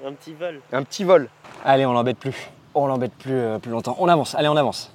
Un 0.05 0.13
petit 0.13 0.33
vol. 0.33 0.59
Un 0.71 0.83
petit 0.83 1.03
vol. 1.03 1.29
Allez, 1.65 1.85
on 1.85 1.93
l'embête 1.93 2.17
plus. 2.17 2.49
On 2.75 2.87
l'embête 2.87 3.13
plus, 3.13 3.33
euh, 3.33 3.59
plus 3.59 3.71
longtemps. 3.71 3.95
On 3.99 4.07
avance, 4.09 4.35
allez, 4.35 4.47
on 4.49 4.57
avance. 4.57 4.91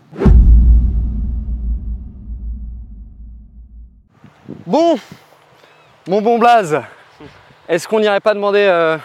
Bon, 4.67 4.97
mon 6.07 6.23
bon 6.23 6.39
Blaze, 6.39 6.81
est-ce 7.69 7.87
qu'on 7.87 8.01
n'irait 8.01 8.21
pas 8.21 8.33
demander 8.33 8.61
euh, 8.65 8.97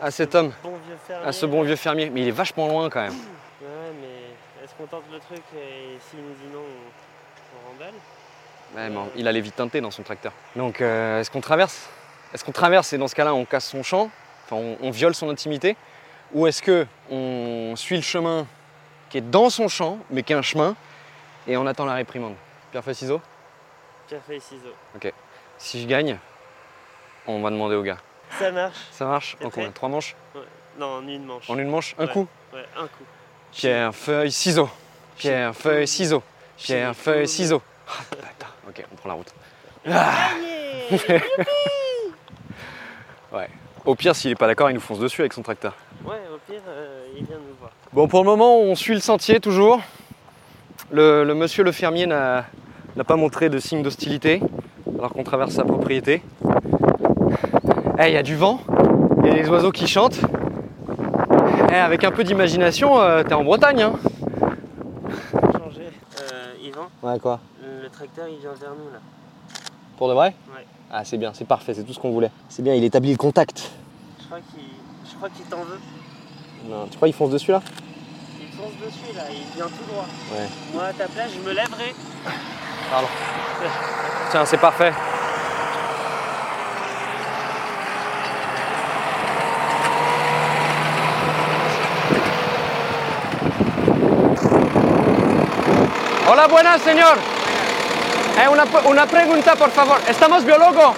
à 0.00 0.10
cet 0.10 0.34
homme, 0.34 0.52
Bon 0.62 0.70
vieux 0.86 0.96
fermier. 1.06 1.26
à 1.28 1.32
ce 1.32 1.46
bon 1.46 1.62
vieux 1.62 1.76
fermier? 1.76 2.10
Mais 2.10 2.22
il 2.22 2.28
est 2.28 2.32
vachement 2.32 2.66
loin 2.68 2.88
quand 2.88 3.02
même. 3.02 3.12
Ouais, 3.12 3.68
mais 4.00 4.64
est-ce 4.64 4.74
qu'on 4.74 4.86
tente 4.86 5.04
le 5.12 5.18
truc 5.18 5.42
et 5.54 5.98
s'il 6.08 6.20
nous 6.20 6.32
dit 6.34 6.52
non, 6.52 6.60
on, 6.60 7.68
on 7.68 7.72
remballe 7.72 7.94
Ouais, 8.74 8.88
mais 8.88 9.10
il 9.20 9.28
a 9.28 9.32
les 9.32 9.40
vies 9.42 9.52
teintées 9.52 9.80
dans 9.82 9.90
son 9.90 10.02
tracteur. 10.02 10.32
Donc, 10.56 10.80
euh, 10.80 11.20
est-ce 11.20 11.30
qu'on 11.30 11.40
traverse? 11.42 11.88
Est-ce 12.32 12.44
qu'on 12.44 12.52
traverse 12.52 12.92
et 12.94 12.98
dans 12.98 13.08
ce 13.08 13.14
cas-là, 13.14 13.34
on 13.34 13.44
casse 13.44 13.66
son 13.68 13.82
champ? 13.82 14.10
Enfin, 14.44 14.56
on, 14.56 14.78
on 14.80 14.90
viole 14.90 15.14
son 15.14 15.28
intimité? 15.28 15.76
Ou 16.32 16.46
est-ce 16.46 16.62
que 16.62 16.86
on 17.10 17.74
suit 17.76 17.96
le 17.96 18.02
chemin 18.02 18.46
qui 19.10 19.18
est 19.18 19.30
dans 19.30 19.50
son 19.50 19.68
champ, 19.68 19.98
mais 20.10 20.22
qui 20.22 20.32
est 20.32 20.36
un 20.36 20.42
chemin, 20.42 20.74
et 21.46 21.56
on 21.58 21.66
attend 21.66 21.84
la 21.84 21.94
réprimande? 21.94 22.34
Pierre, 22.70 22.82
feuille, 22.82 22.94
ciseaux 22.94 23.20
Pierre 24.06 24.22
feuille 24.26 24.40
ciseaux. 24.40 24.74
Si 25.58 25.82
je 25.82 25.86
gagne, 25.86 26.18
on 27.26 27.40
va 27.42 27.50
demander 27.50 27.74
au 27.74 27.82
gars. 27.82 27.98
Ça 28.38 28.50
marche. 28.52 28.76
Ça 28.92 29.04
marche 29.06 29.36
En 29.44 29.50
combien 29.50 29.70
Trois 29.72 29.88
manches 29.88 30.14
Ouais. 30.34 30.42
Non, 30.78 30.98
en 30.98 31.08
une 31.08 31.24
manche. 31.24 31.48
En 31.48 31.58
une 31.58 31.68
manche 31.68 31.94
Un 31.98 32.06
Ouais. 32.06 32.12
coup 32.12 32.28
Ouais, 32.52 32.64
un 32.76 32.82
coup. 32.86 33.04
Pierre, 33.52 33.94
feuille, 33.94 34.30
ciseaux. 34.30 34.68
Pierre, 35.16 35.54
feuille, 35.54 35.88
ciseaux. 35.88 36.22
Pierre, 36.58 36.94
feuille, 36.94 37.26
ciseaux. 37.28 37.62
Ah. 37.88 37.92
Ok, 38.68 38.84
on 38.92 38.96
prend 38.96 39.08
la 39.08 39.14
route. 39.14 39.32
Gagné 39.86 41.22
Ouais. 43.32 43.48
Au 43.84 43.94
pire, 43.94 44.14
s'il 44.16 44.30
est 44.32 44.34
pas 44.36 44.46
d'accord, 44.46 44.70
il 44.70 44.74
nous 44.74 44.80
fonce 44.80 44.98
dessus 44.98 45.20
avec 45.22 45.32
son 45.32 45.42
tracteur. 45.42 45.74
Ouais, 46.04 46.16
au 46.34 46.38
pire, 46.50 46.60
euh, 46.68 47.06
il 47.16 47.24
vient 47.24 47.36
nous 47.36 47.54
voir. 47.58 47.70
Bon, 47.92 48.08
pour 48.08 48.20
le 48.20 48.26
moment, 48.26 48.58
on 48.58 48.74
suit 48.74 48.94
le 48.94 49.00
sentier 49.00 49.40
toujours. 49.40 49.80
Le, 50.90 51.24
le 51.24 51.34
monsieur 51.34 51.62
le 51.64 51.72
fermier 51.72 52.06
n'a 52.06 52.44
n'a 52.96 53.04
pas 53.04 53.16
montré 53.16 53.48
de 53.48 53.58
signe 53.58 53.82
d'hostilité 53.82 54.40
alors 54.98 55.10
qu'on 55.10 55.22
traverse 55.22 55.52
sa 55.52 55.64
propriété. 55.64 56.22
Eh, 57.98 58.08
il 58.08 58.12
y 58.12 58.16
a 58.16 58.22
du 58.22 58.36
vent, 58.36 58.60
il 59.22 59.26
y 59.26 59.30
a 59.30 59.34
les 59.34 59.48
oiseaux 59.48 59.72
qui 59.72 59.86
chantent. 59.86 60.20
Eh, 61.70 61.74
avec 61.74 62.04
un 62.04 62.10
peu 62.10 62.24
d'imagination, 62.24 62.98
euh, 63.00 63.22
t'es 63.22 63.34
en 63.34 63.44
Bretagne. 63.44 63.82
Hein 63.82 63.92
Changer. 65.32 65.90
Euh, 66.20 66.54
Yvan, 66.62 66.88
ouais, 67.02 67.18
quoi? 67.18 67.40
Le 67.62 67.88
tracteur, 67.88 68.26
il 68.28 68.38
vient 68.38 68.52
vers 68.60 68.70
nous 68.70 68.90
là. 68.92 68.98
Pour 69.98 70.08
de 70.08 70.14
vrai? 70.14 70.34
Ouais. 70.54 70.64
Ah, 70.90 71.04
c'est 71.04 71.18
bien, 71.18 71.32
c'est 71.34 71.46
parfait, 71.46 71.74
c'est 71.74 71.84
tout 71.84 71.92
ce 71.92 71.98
qu'on 71.98 72.12
voulait. 72.12 72.30
C'est 72.48 72.62
bien, 72.62 72.74
il 72.74 72.84
établit 72.84 73.12
le 73.12 73.18
contact. 73.18 73.70
Je 74.20 74.26
crois 74.26 75.28
qu'il, 75.30 75.44
t'en 75.46 75.62
veut. 75.62 75.78
Non, 76.68 76.86
tu 76.90 76.96
crois 76.96 77.08
qu'il 77.08 77.14
fonce 77.14 77.30
dessus 77.30 77.52
là? 77.52 77.62
Il 78.40 78.48
fonce 78.48 78.72
dessus 78.84 79.14
là, 79.14 79.22
il 79.30 79.56
vient 79.56 79.66
tout 79.66 79.92
droit. 79.92 80.06
Ouais. 80.32 80.46
Moi 80.74 80.84
à 80.84 80.92
ta 80.92 81.06
place, 81.06 81.30
je 81.34 81.48
me 81.48 81.54
lèverai. 81.54 81.94
Pardon. 82.90 83.08
Tiens, 84.30 84.44
c'est 84.44 84.58
parfait. 84.58 84.92
Hola, 96.28 96.46
buenas, 96.48 96.80
señor. 96.82 97.16
Eh, 98.42 98.48
una, 98.48 98.64
una 98.84 99.06
pregunta, 99.06 99.54
por 99.56 99.70
favor. 99.70 99.98
Estamos 100.08 100.44
biólogos. 100.44 100.94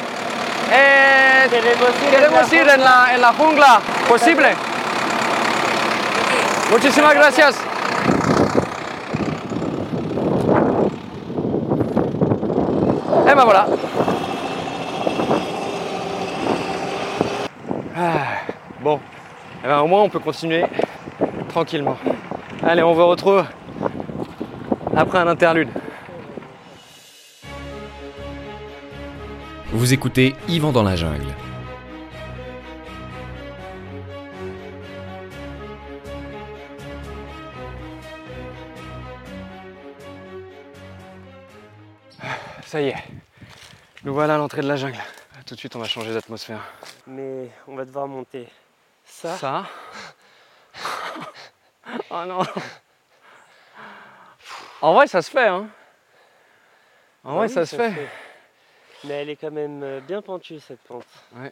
Eh, 0.73 1.47
Queremos 1.51 1.89
ir, 2.03 2.11
queremos 2.11 2.53
ir 2.53 2.69
en 2.69 2.85
la, 2.85 3.15
en 3.15 3.21
la 3.21 3.33
jungla. 3.33 3.81
¿Posible? 4.09 4.55
Muchísimas 6.71 7.15
gracias. 7.15 7.57
Ben 13.39 13.45
voilà. 13.45 13.67
Ah, 17.97 18.27
bon, 18.83 18.99
Eh 19.63 19.67
ben, 19.69 19.79
au 19.81 19.87
moins 19.87 20.03
on 20.03 20.09
peut 20.09 20.19
continuer 20.19 20.65
tranquillement. 21.49 21.97
Allez, 22.65 22.83
on 22.83 22.95
vous 22.95 23.07
retrouve 23.07 23.45
après 24.97 25.19
un 25.19 25.29
interlude. 25.29 25.69
Vous 29.73 29.93
écoutez 29.93 30.35
Yvan 30.49 30.73
dans 30.73 30.83
la 30.83 30.97
jungle. 30.97 31.33
Ça 42.67 42.83
y 42.83 42.89
est, 42.89 42.97
nous 44.05 44.15
voilà 44.15 44.35
à 44.35 44.39
l'entrée 44.39 44.63
de 44.63 44.69
la 44.69 44.77
jungle. 44.77 44.99
Tout 45.47 45.55
de 45.55 45.59
suite, 45.61 45.77
on 45.77 45.79
va 45.79 45.87
changer 45.87 46.13
d'atmosphère. 46.13 46.61
Mais 47.07 47.49
on 47.67 47.77
va 47.77 47.85
devoir 47.85 48.07
monter 48.07 48.49
ça. 49.05 49.37
Ça 49.37 49.67
Oh 52.11 52.25
non 52.27 52.41
En 54.83 54.95
vrai, 54.95 55.07
ça 55.07 55.23
se 55.23 55.31
fait, 55.31 55.49
hein 55.49 55.69
En 57.25 57.31
Ah 57.31 57.35
vrai, 57.35 57.47
oui, 57.47 57.53
ça 57.53 57.65
se 57.67 57.77
fait. 57.77 57.93
Mais 59.05 59.15
elle 59.15 59.31
est 59.31 59.37
quand 59.37 59.51
même 59.51 59.83
euh, 59.83 60.01
bien 60.01 60.23
pentue 60.23 60.61
cette 60.61 60.81
pente. 60.81 61.07
Il 61.35 61.51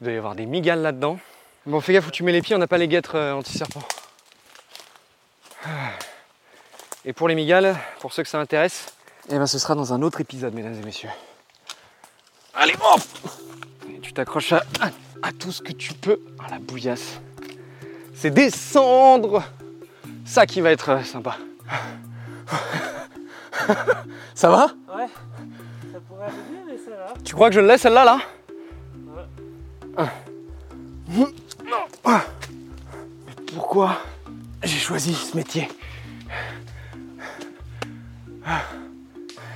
doit 0.00 0.12
y 0.12 0.16
avoir 0.16 0.34
des 0.34 0.46
migales 0.46 0.80
là-dedans. 0.82 1.18
Bon, 1.66 1.80
fais 1.80 1.92
gaffe 1.92 2.08
où 2.08 2.10
tu 2.10 2.24
mets 2.24 2.32
les 2.32 2.42
pieds, 2.42 2.56
on 2.56 2.58
n'a 2.58 2.66
pas 2.66 2.78
les 2.78 2.88
guêtres 2.88 3.16
euh, 3.16 3.34
anti-serpent. 3.34 3.82
Et 7.04 7.12
pour 7.12 7.28
les 7.28 7.34
migales, 7.34 7.76
pour 8.00 8.12
ceux 8.12 8.22
que 8.22 8.28
ça 8.28 8.40
intéresse, 8.40 8.94
eh 9.32 9.38
ben, 9.38 9.46
ce 9.46 9.58
sera 9.58 9.74
dans 9.74 9.92
un 9.92 10.02
autre 10.02 10.20
épisode, 10.20 10.54
mesdames 10.54 10.74
et 10.74 10.84
messieurs. 10.84 11.08
Allez, 12.54 12.74
hop 12.74 13.00
Et 13.88 13.98
Tu 14.00 14.12
t'accroches 14.12 14.52
à, 14.52 14.62
à- 14.80 14.90
à 15.22 15.32
tout 15.32 15.52
ce 15.52 15.62
que 15.62 15.72
tu 15.72 15.94
peux. 15.94 16.20
Ah, 16.38 16.46
la 16.50 16.58
bouillasse. 16.58 17.20
C'est 18.14 18.30
descendre 18.30 19.42
Ça 20.24 20.46
qui 20.46 20.60
va 20.60 20.70
être 20.70 20.90
euh, 20.90 21.02
sympa. 21.02 21.36
ça 24.34 24.50
va? 24.50 24.66
Ouais, 24.94 25.06
ça 25.92 25.98
pourrait 26.06 26.26
aller 26.26 26.36
mieux, 26.50 26.64
mais 26.72 26.78
ça 26.78 26.90
va. 26.90 27.14
Tu 27.24 27.34
crois 27.34 27.48
que 27.48 27.54
je 27.54 27.60
le 27.60 27.66
laisse 27.66 27.82
celle-là, 27.82 28.04
là? 28.04 28.18
Ah. 29.96 30.08
Ah. 32.04 32.22
Mais 33.26 33.34
pourquoi 33.54 33.98
j'ai 34.62 34.78
choisi 34.78 35.14
ce 35.14 35.36
métier? 35.36 35.68
Ah. 38.46 38.60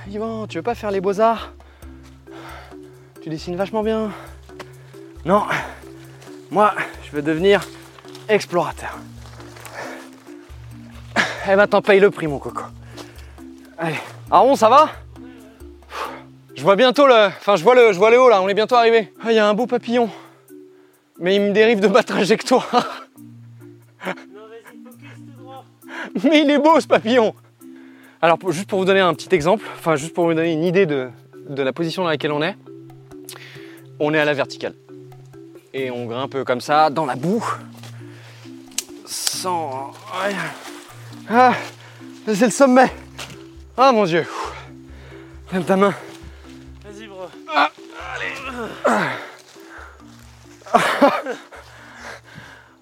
Yvan, 0.09 0.47
tu 0.47 0.57
veux 0.57 0.63
pas 0.63 0.75
faire 0.75 0.91
les 0.91 1.01
beaux-arts? 1.01 1.53
Tu 3.21 3.29
dessines 3.29 3.57
vachement 3.57 3.83
bien. 3.83 4.11
Non, 5.25 5.43
moi, 6.49 6.73
je 7.03 7.11
veux 7.15 7.21
devenir 7.21 7.61
explorateur. 8.29 8.97
Eh 11.49 11.55
ben, 11.55 11.67
t'en 11.67 11.81
payes 11.81 11.99
le 11.99 12.09
prix, 12.09 12.27
mon 12.27 12.39
coco. 12.39 12.63
Allez. 13.77 13.99
Aaron, 14.31 14.55
ça 14.55 14.69
va? 14.69 14.89
Je 16.55 16.63
vois 16.63 16.75
bientôt 16.75 17.05
le. 17.05 17.27
Enfin, 17.27 17.57
je 17.57 17.63
vois 17.63 17.75
le, 17.75 17.91
je 17.91 17.97
vois 17.97 18.09
le 18.09 18.19
haut 18.19 18.29
là, 18.29 18.41
on 18.41 18.47
est 18.47 18.53
bientôt 18.53 18.75
arrivé. 18.75 19.13
Ah, 19.21 19.31
il 19.31 19.35
y 19.35 19.39
a 19.39 19.47
un 19.47 19.53
beau 19.53 19.65
papillon. 19.67 20.09
Mais 21.19 21.35
il 21.35 21.41
me 21.41 21.51
dérive 21.51 21.79
de 21.79 21.87
ma 21.87 22.03
trajectoire. 22.03 22.69
Non, 24.05 24.13
vas-y, 24.47 24.83
focus 24.83 25.09
tout 25.15 25.41
droit. 25.41 25.65
Mais 26.23 26.41
il 26.41 26.51
est 26.51 26.59
beau 26.59 26.79
ce 26.79 26.87
papillon. 26.87 27.35
Alors, 28.21 28.37
pour- 28.37 28.51
juste 28.51 28.67
pour 28.69 28.79
vous 28.79 28.85
donner 28.85 28.99
un 28.99 29.13
petit 29.13 29.33
exemple, 29.33 29.63
enfin, 29.77 29.95
juste 29.95 30.13
pour 30.13 30.25
vous 30.25 30.33
donner 30.33 30.51
une 30.53 30.63
idée 30.63 30.85
de, 30.85 31.09
de 31.49 31.61
la 31.63 31.71
position 31.73 32.03
dans 32.03 32.09
laquelle 32.09 32.31
on 32.31 32.41
est, 32.41 32.55
on 33.99 34.13
est 34.13 34.19
à 34.19 34.25
la 34.25 34.33
verticale. 34.33 34.73
Et 35.73 35.91
on 35.91 36.05
grimpe 36.05 36.43
comme 36.43 36.61
ça, 36.61 36.89
dans 36.89 37.05
la 37.05 37.15
boue. 37.15 37.45
Sans. 39.05 39.91
Ah, 41.29 41.53
c'est 42.25 42.41
le 42.45 42.51
sommet. 42.51 42.91
Ah 43.77 43.91
mon 43.91 44.05
dieu. 44.05 44.25
Lève 45.53 45.63
ta 45.65 45.75
main. 45.77 45.93
Vas-y, 46.83 47.07
bro. 47.07 47.25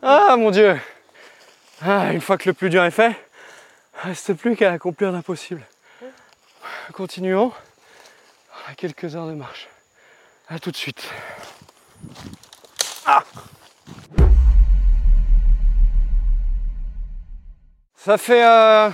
Ah 0.01 0.35
mon 0.37 0.51
dieu 0.51 0.77
Ah, 1.81 2.13
une 2.13 2.21
fois 2.21 2.37
que 2.37 2.47
le 2.49 2.53
plus 2.53 2.69
dur 2.69 2.83
est 2.83 2.91
fait, 2.91 3.15
reste 4.05 4.33
plus 4.33 4.55
qu'à 4.55 4.71
accomplir 4.71 5.11
l'impossible. 5.11 5.61
Continuons. 6.93 7.51
À 8.69 8.75
quelques 8.75 9.15
heures 9.15 9.27
de 9.27 9.33
marche. 9.33 9.67
A 10.47 10.59
tout 10.59 10.71
de 10.71 10.75
suite. 10.75 11.09
Ah 13.05 13.23
Ça 17.95 18.19
fait 18.19 18.45
euh, 18.45 18.89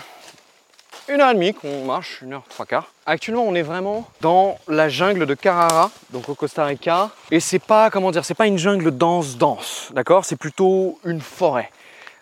une 1.10 1.20
heure 1.20 1.32
et 1.32 1.34
demie 1.34 1.54
qu'on 1.54 1.84
marche, 1.84 2.22
une 2.22 2.34
heure 2.34 2.44
trois 2.48 2.66
quarts. 2.66 2.94
Actuellement, 3.06 3.44
on 3.44 3.54
est 3.56 3.62
vraiment 3.62 4.10
dans 4.22 4.58
la 4.70 4.88
jungle 4.88 5.26
de 5.26 5.34
Carrara, 5.34 5.92
donc 6.12 6.30
au 6.30 6.36
Costa 6.36 6.64
Rica. 6.64 7.10
Et 7.32 7.42
c'est 7.42 7.60
pas, 7.60 7.90
comment 7.90 8.12
dire, 8.12 8.24
c'est 8.24 8.34
pas 8.34 8.48
une 8.48 8.58
jungle 8.58 8.96
dense 8.98 9.36
dense, 9.38 9.90
d'accord? 9.94 10.24
C'est 10.24 10.38
plutôt 10.38 11.00
une 11.04 11.20
forêt. 11.20 11.70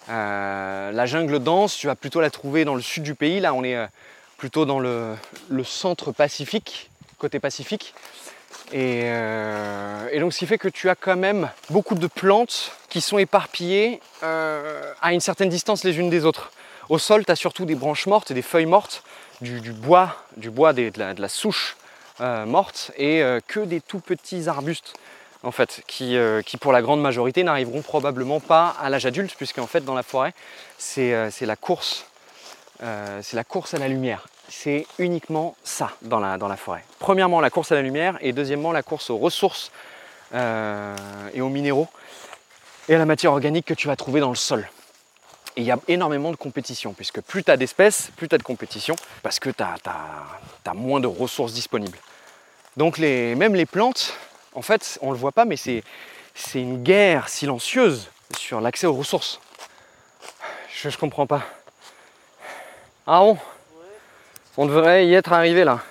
Euh, 0.10 0.92
la 0.92 1.06
jungle 1.06 1.40
dense, 1.40 1.76
tu 1.76 1.88
vas 1.88 1.96
plutôt 1.96 2.22
la 2.22 2.30
trouver 2.30 2.66
dans 2.66 2.76
le 2.76 2.82
sud 2.82 3.04
du 3.04 3.16
pays. 3.16 3.40
Là, 3.40 3.54
on 3.54 3.64
est 3.64 3.76
euh, 3.76 3.86
plutôt 4.38 4.66
dans 4.66 4.80
le, 4.80 5.16
centre 5.64 6.12
pacifique, 6.12 6.90
côté 7.18 7.40
pacifique. 7.40 7.94
Et, 8.72 9.04
euh, 9.06 10.08
et 10.12 10.20
donc, 10.20 10.34
ce 10.34 10.40
qui 10.40 10.48
fait 10.48 10.58
que 10.58 10.68
tu 10.68 10.90
as 10.90 10.96
quand 10.96 11.16
même 11.16 11.50
beaucoup 11.70 11.96
de 11.96 12.08
plantes 12.08 12.72
qui 12.90 13.02
sont 13.02 13.18
éparpillées 13.18 14.00
à 14.22 15.14
une 15.14 15.20
certaine 15.20 15.50
distance 15.50 15.84
les 15.84 15.98
unes 15.98 16.10
des 16.10 16.26
autres. 16.26 16.52
Au 16.90 16.98
sol, 16.98 17.24
tu 17.24 17.32
as 17.32 17.36
surtout 17.36 17.66
des 17.66 17.76
branches 17.76 18.08
mortes 18.08 18.32
et 18.32 18.34
des 18.34 18.42
feuilles 18.42 18.66
mortes, 18.66 19.04
du, 19.42 19.72
bois, 19.72 20.16
du 20.38 20.50
bois 20.50 20.74
de, 20.74 20.92
la, 20.98 21.30
souche 21.30 21.78
morte 22.20 22.92
et 22.98 23.24
que 23.48 23.60
des 23.60 23.80
tout 23.82 24.00
petits 24.00 24.50
arbustes 24.50 24.96
en 25.44 25.52
fait, 25.52 25.84
qui, 25.88 26.18
euh, 26.18 26.42
qui 26.42 26.58
pour 26.58 26.72
la 26.72 26.82
grande 26.82 27.02
majorité 27.02 27.44
n'arriveront 27.44 27.82
probablement 27.82 28.40
pas 28.40 28.76
à 28.82 28.90
l'âge 28.90 29.06
adulte, 29.06 29.36
puisqu'en 29.36 29.68
fait 29.68 29.86
dans 29.86 29.96
la 29.96 30.04
forêt, 30.04 30.34
c'est 30.78 31.14
euh, 31.14 31.30
la 31.42 31.56
course, 31.56 32.06
euh, 32.84 33.20
c'est 33.24 33.36
la 33.36 33.44
course 33.44 33.74
à 33.74 33.78
la 33.78 33.88
lumière. 33.88 34.28
C'est 34.50 34.86
uniquement 34.98 35.56
ça 35.64 35.92
dans 36.02 36.20
la, 36.20 36.38
dans 36.38 36.48
la 36.48 36.58
forêt. 36.58 36.84
Premièrement 36.98 37.40
la 37.40 37.50
course 37.50 37.72
à 37.72 37.76
la 37.76 37.82
lumière 37.82 38.18
et 38.22 38.34
deuxièmement 38.34 38.72
la 38.72 38.84
course 38.84 39.10
aux 39.10 39.18
ressources 39.18 39.72
et 40.34 41.42
aux 41.42 41.50
minéraux 41.50 41.88
et 42.88 42.96
à 42.96 42.98
la 42.98 43.06
matière 43.06 43.32
organique 43.32 43.66
que 43.66 43.74
tu 43.74 43.88
vas 43.88 43.96
trouver 43.96 44.20
dans 44.20 44.30
le 44.30 44.36
sol. 44.36 44.68
Il 45.56 45.64
y 45.64 45.72
a 45.72 45.78
énormément 45.88 46.32
de 46.32 46.36
compétition, 46.36 46.94
puisque 46.94 47.22
plus 47.22 47.44
tu 47.44 47.52
as 47.52 47.58
d'espèces, 47.58 48.12
plus 48.16 48.28
tu 48.28 48.36
as 48.36 48.38
de 48.38 48.44
compétition, 48.44 48.96
parce 49.22 49.40
que 49.40 49.50
tu 49.50 49.64
as, 49.64 50.74
moins 50.74 51.00
de 51.00 51.08
ressources 51.08 51.54
disponibles. 51.54 51.98
Donc 52.78 52.98
les, 52.98 53.36
même 53.36 53.56
les 53.56 53.66
plantes, 53.66 54.14
en 54.54 54.62
fait, 54.62 54.98
on 55.02 55.08
ne 55.08 55.14
le 55.14 55.20
voit 55.20 55.32
pas, 55.32 55.46
mais 55.46 55.58
c'est 55.58 55.84
une 56.56 56.84
guerre 56.84 57.30
silencieuse 57.30 58.10
sur 58.38 58.62
l'accès 58.62 58.88
aux 58.88 58.94
ressources. 58.94 59.40
Je, 60.74 60.88
ne 60.88 60.94
comprends 60.94 61.28
pas. 61.28 61.44
Ah 63.06 63.20
bon 63.20 63.38
On 64.58 64.66
devrait 64.66 65.08
y 65.08 65.14
être 65.14 65.34
arrivé 65.34 65.64
là. 65.64 65.82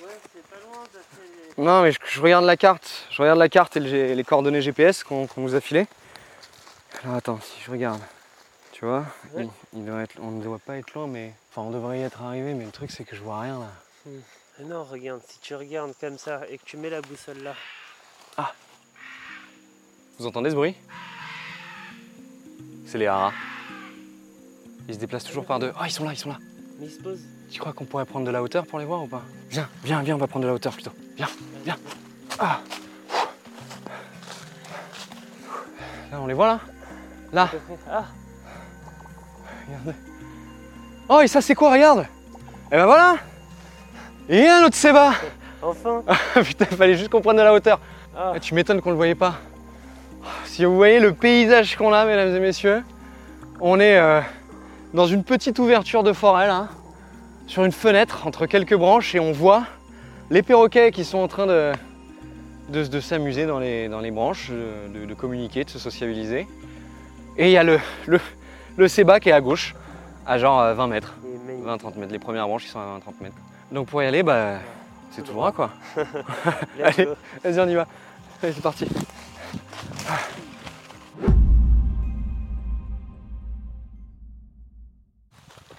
Ouais, 0.00 0.08
c'est 0.34 0.42
pas 0.42 0.56
loin 0.62 1.64
Non, 1.64 1.82
mais 1.82 1.92
je, 1.92 2.20
regarde 2.20 2.44
la 2.44 2.56
carte. 2.56 3.06
Je 3.10 3.22
regarde 3.22 3.38
la 3.38 3.48
carte 3.48 3.76
et 3.76 4.14
les 4.14 4.24
coordonnées 4.24 4.60
GPS 4.60 5.04
qu'on 5.04 5.28
nous 5.36 5.54
a 5.54 5.60
filées. 5.60 5.86
Alors 7.02 7.16
attends, 7.16 7.40
si 7.40 7.62
je 7.64 7.70
regarde. 7.70 8.00
Tu 8.72 8.84
vois, 8.84 9.04
il, 9.38 9.48
on 10.20 10.32
ne 10.32 10.42
doit 10.42 10.58
pas 10.58 10.76
être 10.76 10.92
loin, 10.92 11.06
mais. 11.06 11.32
Enfin, 11.50 11.62
on 11.62 11.70
devrait 11.70 12.00
y 12.00 12.02
être 12.02 12.20
arrivé, 12.20 12.52
mais 12.52 12.66
le 12.66 12.70
truc, 12.70 12.90
c'est 12.90 13.04
que 13.04 13.16
je 13.16 13.22
vois 13.22 13.40
rien 13.40 13.58
là. 13.58 13.70
Hmm. 14.04 14.20
Non, 14.68 14.84
regarde, 14.84 15.22
si 15.26 15.38
tu 15.38 15.54
regardes 15.54 15.94
comme 15.98 16.18
ça 16.18 16.42
et 16.50 16.58
que 16.58 16.64
tu 16.64 16.76
mets 16.76 16.90
la 16.90 17.00
boussole 17.00 17.42
là. 17.42 17.54
Ah 18.36 18.52
Vous 20.18 20.26
entendez 20.26 20.50
ce 20.50 20.54
bruit? 20.54 20.74
C'est 22.86 22.98
les 22.98 23.06
haras. 23.06 23.32
Ils 24.88 24.94
se 24.94 24.98
déplacent 24.98 25.24
toujours 25.24 25.44
par 25.44 25.58
deux. 25.58 25.72
Ah, 25.78 25.86
ils 25.86 25.90
sont 25.90 26.04
là, 26.04 26.12
ils 26.12 26.16
sont 26.18 26.28
là. 26.28 26.38
Mais 26.78 26.86
ils 26.86 26.92
se 26.92 27.00
posent. 27.00 27.24
Tu 27.50 27.58
crois 27.58 27.72
qu'on 27.72 27.84
pourrait 27.84 28.04
prendre 28.04 28.26
de 28.26 28.30
la 28.30 28.42
hauteur 28.42 28.66
pour 28.66 28.78
les 28.78 28.84
voir 28.84 29.02
ou 29.02 29.06
pas? 29.06 29.22
Viens, 29.50 29.68
viens, 29.84 30.02
viens, 30.02 30.14
on 30.14 30.18
va 30.18 30.26
prendre 30.26 30.44
de 30.44 30.48
la 30.48 30.54
hauteur 30.54 30.72
plutôt. 30.72 30.92
Viens, 31.16 31.28
viens. 31.64 31.76
Ah 32.38 32.60
Là, 36.12 36.20
on 36.20 36.26
les 36.26 36.34
voit 36.34 36.46
là? 36.46 36.60
Là 37.32 37.50
Ah 37.90 38.04
Oh, 41.08 41.20
et 41.20 41.28
ça, 41.28 41.40
c'est 41.40 41.54
quoi? 41.54 41.72
Regarde 41.72 42.06
eh 42.72 42.76
ben 42.76 42.86
voilà 42.86 43.16
Et 44.28 44.44
un 44.48 44.64
autre 44.64 44.74
Seba 44.74 45.12
Enfin 45.62 46.02
Putain, 46.34 46.66
il 46.68 46.76
fallait 46.76 46.96
juste 46.96 47.10
qu'on 47.10 47.20
prenne 47.20 47.36
de 47.36 47.42
la 47.42 47.52
hauteur. 47.54 47.78
Ah. 48.18 48.32
Ah, 48.34 48.40
tu 48.40 48.54
m'étonnes 48.54 48.80
qu'on 48.80 48.90
le 48.90 48.96
voyait 48.96 49.14
pas. 49.14 49.34
Si 50.46 50.64
vous 50.64 50.74
voyez 50.74 51.00
le 51.00 51.12
paysage 51.12 51.76
qu'on 51.76 51.92
a, 51.92 52.06
mesdames 52.06 52.34
et 52.34 52.40
messieurs, 52.40 52.82
on 53.60 53.78
est 53.78 53.98
euh, 53.98 54.22
dans 54.94 55.06
une 55.06 55.22
petite 55.22 55.58
ouverture 55.58 56.02
de 56.02 56.14
forêt 56.14 56.46
là, 56.46 56.68
sur 57.46 57.62
une 57.62 57.72
fenêtre 57.72 58.26
entre 58.26 58.46
quelques 58.46 58.74
branches 58.74 59.14
et 59.14 59.20
on 59.20 59.32
voit 59.32 59.64
les 60.30 60.42
perroquets 60.42 60.92
qui 60.92 61.04
sont 61.04 61.18
en 61.18 61.28
train 61.28 61.46
de, 61.46 61.72
de, 62.70 63.00
s'amuser 63.00 63.44
dans 63.44 63.58
les, 63.58 63.88
dans 63.88 64.00
les 64.00 64.10
branches, 64.10 64.50
de, 64.50 65.04
de, 65.04 65.14
communiquer, 65.14 65.64
de 65.64 65.70
se 65.70 65.78
sociabiliser. 65.78 66.46
Et 67.36 67.48
il 67.48 67.52
y 67.52 67.58
a 67.58 67.64
le, 67.64 67.78
le, 68.06 68.18
le 68.78 68.88
Seba 68.88 69.20
qui 69.20 69.28
est 69.28 69.32
à 69.32 69.42
gauche, 69.42 69.74
à 70.26 70.38
genre 70.38 70.74
20 70.74 70.84
euh, 70.84 70.86
mètres, 70.86 71.14
20-30 71.66 71.98
mètres. 71.98 72.12
Les 72.12 72.18
premières 72.18 72.48
branches, 72.48 72.64
ils 72.64 72.70
sont 72.70 72.80
à 72.80 72.98
20-30 72.98 73.22
mètres. 73.22 73.36
Donc 73.72 73.88
pour 73.88 74.02
y 74.02 74.06
aller, 74.06 74.22
bah, 74.22 74.54
c'est 75.10 75.22
tout 75.22 75.32
droit 75.32 75.52
quoi. 75.52 75.70
Allez, 76.82 77.08
vas-y, 77.44 77.60
on 77.60 77.68
y 77.68 77.74
va. 77.74 77.86
Allez, 78.42 78.52
c'est 78.52 78.62
parti. 78.62 78.86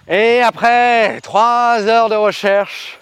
Et 0.08 0.40
après 0.40 1.20
trois 1.20 1.82
heures 1.82 2.08
de 2.08 2.14
recherche, 2.14 2.98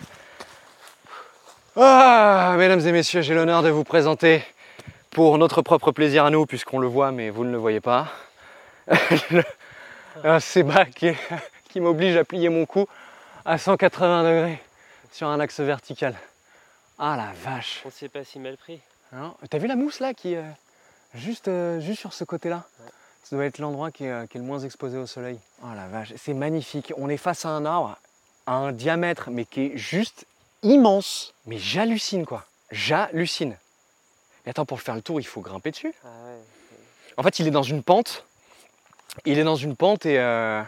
ah, 1.76 2.54
mesdames 2.58 2.80
et 2.80 2.92
messieurs, 2.92 3.22
j'ai 3.22 3.34
l'honneur 3.34 3.62
de 3.62 3.70
vous 3.70 3.84
présenter 3.84 4.42
pour 5.10 5.38
notre 5.38 5.62
propre 5.62 5.92
plaisir 5.92 6.25
à 6.25 6.30
nous, 6.30 6.46
puisqu'on 6.46 6.78
le 6.78 6.88
voit 6.88 7.12
mais 7.12 7.30
vous 7.30 7.44
ne 7.44 7.52
le 7.52 7.58
voyez 7.58 7.80
pas, 7.80 8.08
un 10.25 10.40
Seba 10.40 10.84
qui, 10.86 11.12
qui 11.71 11.80
m'oblige 11.80 12.16
à 12.16 12.25
plier 12.25 12.49
mon 12.49 12.66
cou 12.66 12.86
à 13.45 13.56
180 13.56 14.25
degrés 14.25 14.62
sur 15.12 15.28
un 15.28 15.38
axe 15.38 15.60
vertical. 15.60 16.16
Ah 16.99 17.16
la 17.16 17.32
vache 17.45 17.82
On 17.84 17.90
s'est 17.90 18.08
pas 18.08 18.25
si 18.25 18.38
mal 18.38 18.56
pris. 18.56 18.80
T'as 19.50 19.58
vu 19.58 19.66
la 19.66 19.76
mousse 19.76 20.00
là 20.00 20.14
qui 20.14 20.34
est 20.34 20.38
euh, 20.38 20.50
juste, 21.14 21.48
euh, 21.48 21.80
juste 21.80 22.00
sur 22.00 22.12
ce 22.12 22.24
côté-là? 22.24 22.64
Ça 23.24 23.36
doit 23.36 23.44
être 23.44 23.58
l'endroit 23.58 23.90
qui, 23.90 24.06
euh, 24.06 24.26
qui, 24.26 24.36
est 24.36 24.40
le 24.40 24.46
moins 24.46 24.60
exposé 24.60 24.98
au 24.98 25.06
soleil. 25.06 25.38
Oh 25.62 25.68
la 25.74 25.88
vache, 25.88 26.12
c'est 26.16 26.34
magnifique. 26.34 26.92
On 26.96 27.08
est 27.08 27.16
face 27.16 27.44
à 27.44 27.50
un 27.50 27.64
arbre 27.64 27.98
à 28.46 28.54
un 28.54 28.72
diamètre 28.72 29.30
mais 29.30 29.44
qui 29.44 29.62
est 29.62 29.76
juste 29.76 30.26
immense. 30.62 31.34
Mais 31.46 31.58
j'hallucine 31.58 32.24
quoi. 32.24 32.44
J'hallucine. 32.70 33.56
Et 34.44 34.50
attends, 34.50 34.66
pour 34.66 34.80
faire 34.80 34.94
le 34.94 35.02
tour, 35.02 35.20
il 35.20 35.26
faut 35.26 35.40
grimper 35.40 35.72
dessus. 35.72 35.92
Ah 36.04 36.08
en 37.16 37.22
fait, 37.22 37.38
il 37.38 37.48
est 37.48 37.50
dans 37.50 37.62
une 37.62 37.82
pente 37.82 38.26
il 39.24 39.38
est 39.38 39.44
dans 39.44 39.56
une 39.56 39.76
pente 39.76 40.06
et, 40.06 40.18
euh, 40.18 40.62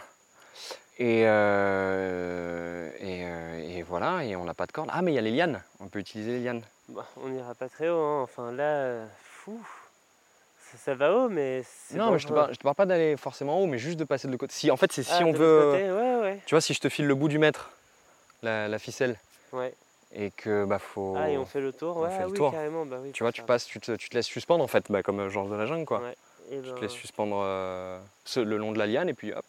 euh, 1.00 2.90
euh, 3.00 3.78
et, 3.78 3.82
voilà, 3.82 4.24
et 4.24 4.34
on 4.37 4.44
n'a 4.44 4.54
pas 4.54 4.66
de 4.66 4.72
corde. 4.72 4.88
Ah, 4.92 5.02
mais 5.02 5.12
il 5.12 5.14
y 5.14 5.18
a 5.18 5.22
les 5.22 5.30
lianes, 5.30 5.62
on 5.80 5.88
peut 5.88 5.98
utiliser 5.98 6.32
les 6.32 6.40
lianes. 6.40 6.62
Bah, 6.88 7.06
on 7.22 7.28
n'ira 7.28 7.54
pas 7.54 7.68
très 7.68 7.88
haut, 7.88 8.00
hein. 8.00 8.22
enfin 8.22 8.50
là, 8.52 9.04
fou, 9.22 9.61
ça, 10.76 10.94
va 10.94 11.12
haut, 11.12 11.28
mais 11.28 11.62
Non, 11.94 12.11
mais 12.11 12.18
je 12.18 12.26
te, 12.26 12.32
parle, 12.32 12.56
te 12.56 12.62
parle 12.62 12.74
pas 12.74 12.87
d'aller 12.87 13.16
forcément 13.16 13.61
haut, 13.61 13.66
mais 13.66 13.78
juste 13.78 13.98
de 13.98 14.04
passer 14.04 14.26
de 14.26 14.32
l'autre 14.32 14.40
côté. 14.40 14.54
Si, 14.54 14.70
en 14.70 14.76
fait, 14.76 14.92
c'est 14.92 15.02
si 15.02 15.12
ah, 15.12 15.26
on 15.26 15.32
veut. 15.32 16.37
Tu 16.46 16.54
vois, 16.54 16.61
si 16.61 16.74
je 16.74 16.80
te 16.80 16.88
file 16.88 17.06
le 17.06 17.14
bout 17.14 17.28
du 17.28 17.38
mètre, 17.38 17.70
la, 18.42 18.78
ficelle. 18.78 19.16
Ouais. 19.52 19.72
Et 20.14 20.30
que 20.30 20.64
bah 20.64 20.78
faut. 20.78 21.14
Ah, 21.18 21.28
et 21.28 21.37
on 21.37 21.44
fait 21.44 21.61
le 21.61 21.72
tour, 21.72 21.98
ouais, 21.98 22.08
oui, 22.26 22.38
carrément. 22.50 22.87
Bah, 22.87 22.96
oui, 23.02 23.12
tu 23.12 23.22
vois, 23.22 23.30
tu 23.30 23.42
passes, 23.42 23.66
tu 23.66 23.78
te, 23.78 23.92
tu 23.92 24.08
te, 24.08 24.14
laisses 24.16 24.26
suspendre 24.26 24.64
en 24.64 24.66
fait, 24.66 24.90
bah, 24.90 25.02
comme 25.02 25.28
genre 25.28 25.48
de 25.48 25.54
la 25.54 25.66
jungle 25.66 25.84
quoi. 25.84 26.02
Tu 26.50 26.62
te 26.62 26.80
laisses 26.80 26.92
suspendre 26.92 27.42
euh, 27.44 28.00
le 28.37 28.56
long 28.56 28.72
de 28.72 28.78
la 28.78 28.87
liane 28.87 29.11
et 29.11 29.14
puis 29.14 29.32
hop. 29.34 29.44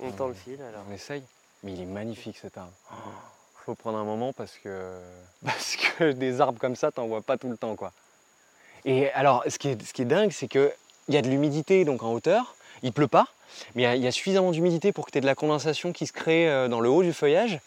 On 0.00 0.10
tend 0.10 0.28
le 0.28 0.34
fil 0.34 0.60
alors. 0.60 0.82
On 0.88 0.92
essaye. 0.92 1.22
Mais 1.62 1.72
il 1.72 1.80
est 1.80 1.86
magnifique 1.86 2.36
cet 2.40 2.58
arbre. 2.58 2.72
Il 2.90 3.64
faut 3.64 3.74
prendre 3.74 3.98
un 3.98 4.04
moment 4.04 4.32
parce 4.32 4.58
que, 4.58 5.00
parce 5.44 5.76
que 5.76 6.12
des 6.12 6.40
arbres 6.40 6.58
comme 6.58 6.76
ça, 6.76 6.90
t'en 6.90 7.06
vois 7.06 7.22
pas 7.22 7.38
tout 7.38 7.48
le 7.48 7.56
temps 7.56 7.76
quoi. 7.76 7.92
Et 8.84 9.10
alors, 9.12 9.42
ce 9.48 9.58
qui 9.58 9.68
est, 9.68 9.82
ce 9.82 9.94
qui 9.94 10.02
est 10.02 10.06
dingue, 10.06 10.30
c'est 10.30 10.48
qu'il 10.48 10.70
y 11.08 11.16
a 11.16 11.22
de 11.22 11.28
l'humidité 11.28 11.84
donc 11.84 12.02
en 12.02 12.12
hauteur. 12.12 12.54
Il 12.82 12.92
pleut 12.92 13.08
pas, 13.08 13.28
mais 13.74 13.96
il 13.96 14.02
y, 14.02 14.06
a, 14.06 14.12
suffisamment 14.12 14.50
d'humidité 14.50 14.92
pour 14.92 15.06
que 15.06 15.10
tu 15.10 15.16
aies 15.16 15.22
de 15.22 15.26
la 15.26 15.34
condensation 15.34 15.92
qui 15.92 16.06
se 16.06 16.12
crée 16.12 16.50
euh, 16.50 16.68
dans 16.68 16.80
le 16.80 16.90
haut 16.90 17.02
du 17.02 17.14
feuillage, 17.14 17.60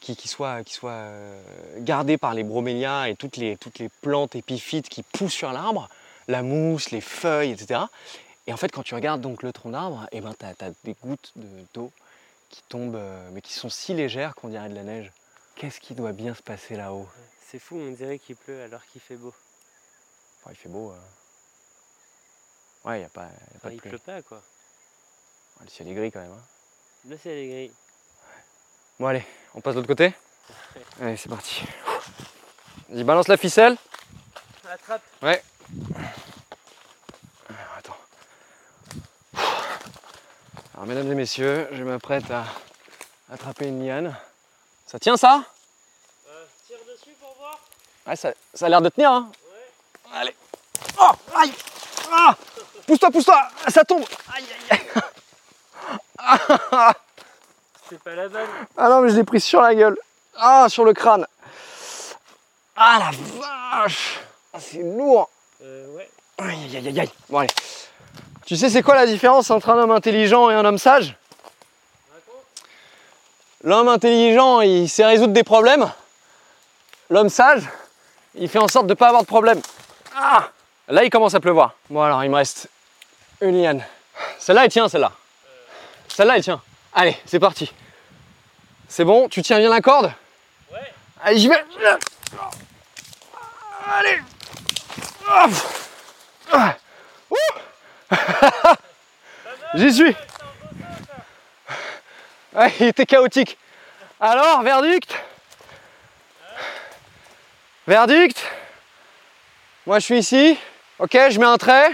qui, 0.00 0.14
soit, 0.28 0.62
qui 0.62 0.74
soit 0.74 0.90
euh, 0.90 1.40
gardée 1.78 2.18
par 2.18 2.34
les 2.34 2.42
bromélias 2.42 3.08
et 3.08 3.14
toutes 3.14 3.38
les, 3.38 3.56
toutes 3.56 3.78
les 3.78 3.88
plantes 3.88 4.36
épiphytes 4.36 4.90
qui 4.90 5.02
poussent 5.02 5.32
sur 5.32 5.52
l'arbre 5.52 5.88
la 6.28 6.42
mousse, 6.42 6.90
les 6.90 7.00
feuilles, 7.00 7.50
etc. 7.50 7.80
Et 8.48 8.52
en 8.52 8.56
fait, 8.56 8.72
quand 8.72 8.82
tu 8.82 8.94
regardes 8.94 9.20
donc 9.20 9.42
le 9.42 9.52
tronc 9.52 9.68
d'arbre, 9.68 10.08
eh 10.10 10.22
ben, 10.22 10.32
tu 10.32 10.46
as, 10.46 10.72
des 10.82 10.94
gouttes 10.94 11.34
d'eau 11.74 11.92
qui 12.48 12.62
tombent, 12.70 12.96
euh, 12.96 13.28
mais 13.32 13.42
qui 13.42 13.52
sont 13.52 13.68
si 13.68 13.92
légères 13.92 14.34
qu'on 14.34 14.48
dirait 14.48 14.70
de 14.70 14.74
la 14.74 14.84
neige. 14.84 15.12
Qu'est-ce 15.54 15.80
qui 15.80 15.94
doit 15.94 16.12
bien 16.12 16.34
se 16.34 16.42
passer 16.42 16.74
là-haut? 16.74 17.06
C'est 17.46 17.58
fou, 17.58 17.76
on 17.76 17.90
dirait 17.90 18.18
qu'il 18.18 18.36
pleut 18.36 18.62
alors 18.62 18.82
qu'il 18.86 19.02
fait 19.02 19.16
beau. 19.16 19.34
il 20.48 20.56
fait 20.56 20.70
beau. 20.70 20.92
Euh. 20.92 20.96
Ouais, 22.88 22.96
il 22.96 23.00
n'y 23.00 23.04
a 23.04 23.10
pas, 23.10 23.24
y 23.26 23.56
a 23.56 23.60
pas 23.60 23.68
de 23.68 23.74
Il 23.74 23.80
pleut 23.82 23.98
pas, 23.98 24.22
quoi. 24.22 24.40
le 25.60 25.68
ciel 25.68 25.88
est 25.88 25.94
gris 25.94 26.10
quand 26.10 26.20
même. 26.20 26.32
Hein. 26.32 26.44
Le 27.06 27.18
ciel 27.18 27.36
est 27.36 27.48
gris. 27.48 27.72
Bon, 28.98 29.08
allez, 29.08 29.26
on 29.54 29.60
passe 29.60 29.74
de 29.74 29.80
l'autre 29.80 29.88
côté? 29.88 30.14
Allez, 31.02 31.18
c'est 31.18 31.28
parti. 31.28 31.64
Vas-y, 32.88 33.04
balance 33.04 33.28
la 33.28 33.36
ficelle. 33.36 33.76
Attrape. 34.66 35.02
Ouais. 35.20 35.42
Alors, 40.78 40.86
mesdames 40.86 41.10
et 41.10 41.16
messieurs, 41.16 41.66
je 41.72 41.82
m'apprête 41.82 42.30
à 42.30 42.44
attraper 43.32 43.66
une 43.66 43.84
liane. 43.84 44.14
Ça 44.86 45.00
tient 45.00 45.16
ça? 45.16 45.42
Euh, 46.28 46.44
Tire 46.68 46.78
dessus 46.88 47.16
pour 47.20 47.34
voir. 47.36 47.58
Ouais, 48.06 48.14
ça, 48.14 48.32
ça 48.54 48.66
a 48.66 48.68
l'air 48.68 48.80
de 48.80 48.88
tenir. 48.88 49.10
Hein 49.10 49.28
ouais. 49.50 50.18
Allez. 50.20 50.36
Oh, 51.00 51.10
aïe 51.34 51.52
ah 52.12 52.36
Pousse-toi, 52.86 53.10
pousse-toi 53.10 53.48
Ça 53.66 53.82
tombe 53.82 54.04
Aïe, 54.32 54.44
aïe, 54.70 54.80
aïe 56.20 56.94
C'est 57.90 58.00
pas 58.00 58.14
la 58.14 58.28
bonne. 58.28 58.48
Ah 58.76 58.88
non, 58.88 59.00
mais 59.00 59.10
je 59.10 59.16
l'ai 59.16 59.24
pris 59.24 59.40
sur 59.40 59.60
la 59.60 59.74
gueule. 59.74 59.98
Ah, 60.36 60.68
sur 60.68 60.84
le 60.84 60.92
crâne. 60.92 61.26
Ah 62.76 63.00
la 63.00 63.10
vache 63.10 64.20
ah, 64.52 64.60
C'est 64.60 64.84
lourd 64.84 65.28
euh, 65.60 65.96
ouais. 65.96 66.08
Aïe, 66.38 66.76
aïe, 66.76 66.86
aïe, 66.86 67.00
aïe. 67.00 67.10
Bon, 67.28 67.38
allez. 67.38 67.50
Tu 68.48 68.56
sais, 68.56 68.70
c'est 68.70 68.80
quoi 68.80 68.94
la 68.94 69.04
différence 69.04 69.50
entre 69.50 69.68
un 69.68 69.78
homme 69.78 69.90
intelligent 69.90 70.48
et 70.48 70.54
un 70.54 70.64
homme 70.64 70.78
sage? 70.78 71.14
L'homme 73.62 73.88
intelligent, 73.88 74.62
il 74.62 74.88
sait 74.88 75.04
résoudre 75.04 75.34
des 75.34 75.42
problèmes. 75.42 75.92
L'homme 77.10 77.28
sage, 77.28 77.64
il 78.34 78.48
fait 78.48 78.58
en 78.58 78.66
sorte 78.66 78.86
de 78.86 78.92
ne 78.92 78.94
pas 78.94 79.08
avoir 79.08 79.20
de 79.20 79.26
problème. 79.26 79.60
Ah 80.16 80.48
Là, 80.88 81.04
il 81.04 81.10
commence 81.10 81.34
à 81.34 81.40
pleuvoir. 81.40 81.74
Bon, 81.90 82.00
alors, 82.00 82.24
il 82.24 82.30
me 82.30 82.36
reste 82.36 82.70
une 83.42 83.60
liane. 83.60 83.84
Celle-là, 84.38 84.64
elle 84.64 84.70
tient, 84.70 84.88
celle-là. 84.88 85.12
Celle-là, 86.08 86.38
elle 86.38 86.42
tient. 86.42 86.62
Allez, 86.94 87.18
c'est 87.26 87.40
parti. 87.40 87.70
C'est 88.88 89.04
bon 89.04 89.28
Tu 89.28 89.42
tiens 89.42 89.58
bien 89.58 89.68
la 89.68 89.82
corde? 89.82 90.10
Ouais. 90.72 90.78
Allez, 91.22 91.38
j'y 91.38 91.48
vais. 91.48 91.62
Allez 93.92 94.22
J'y 99.74 99.92
suis. 99.92 100.16
Ouais, 102.54 102.72
il 102.80 102.86
était 102.86 103.06
chaotique. 103.06 103.58
Alors, 104.20 104.62
verdict? 104.62 105.14
Verdict? 107.86 108.44
Moi, 109.86 109.98
je 109.98 110.04
suis 110.04 110.18
ici. 110.18 110.58
Ok, 110.98 111.12
je 111.12 111.38
mets 111.38 111.46
un 111.46 111.56
trait. 111.56 111.92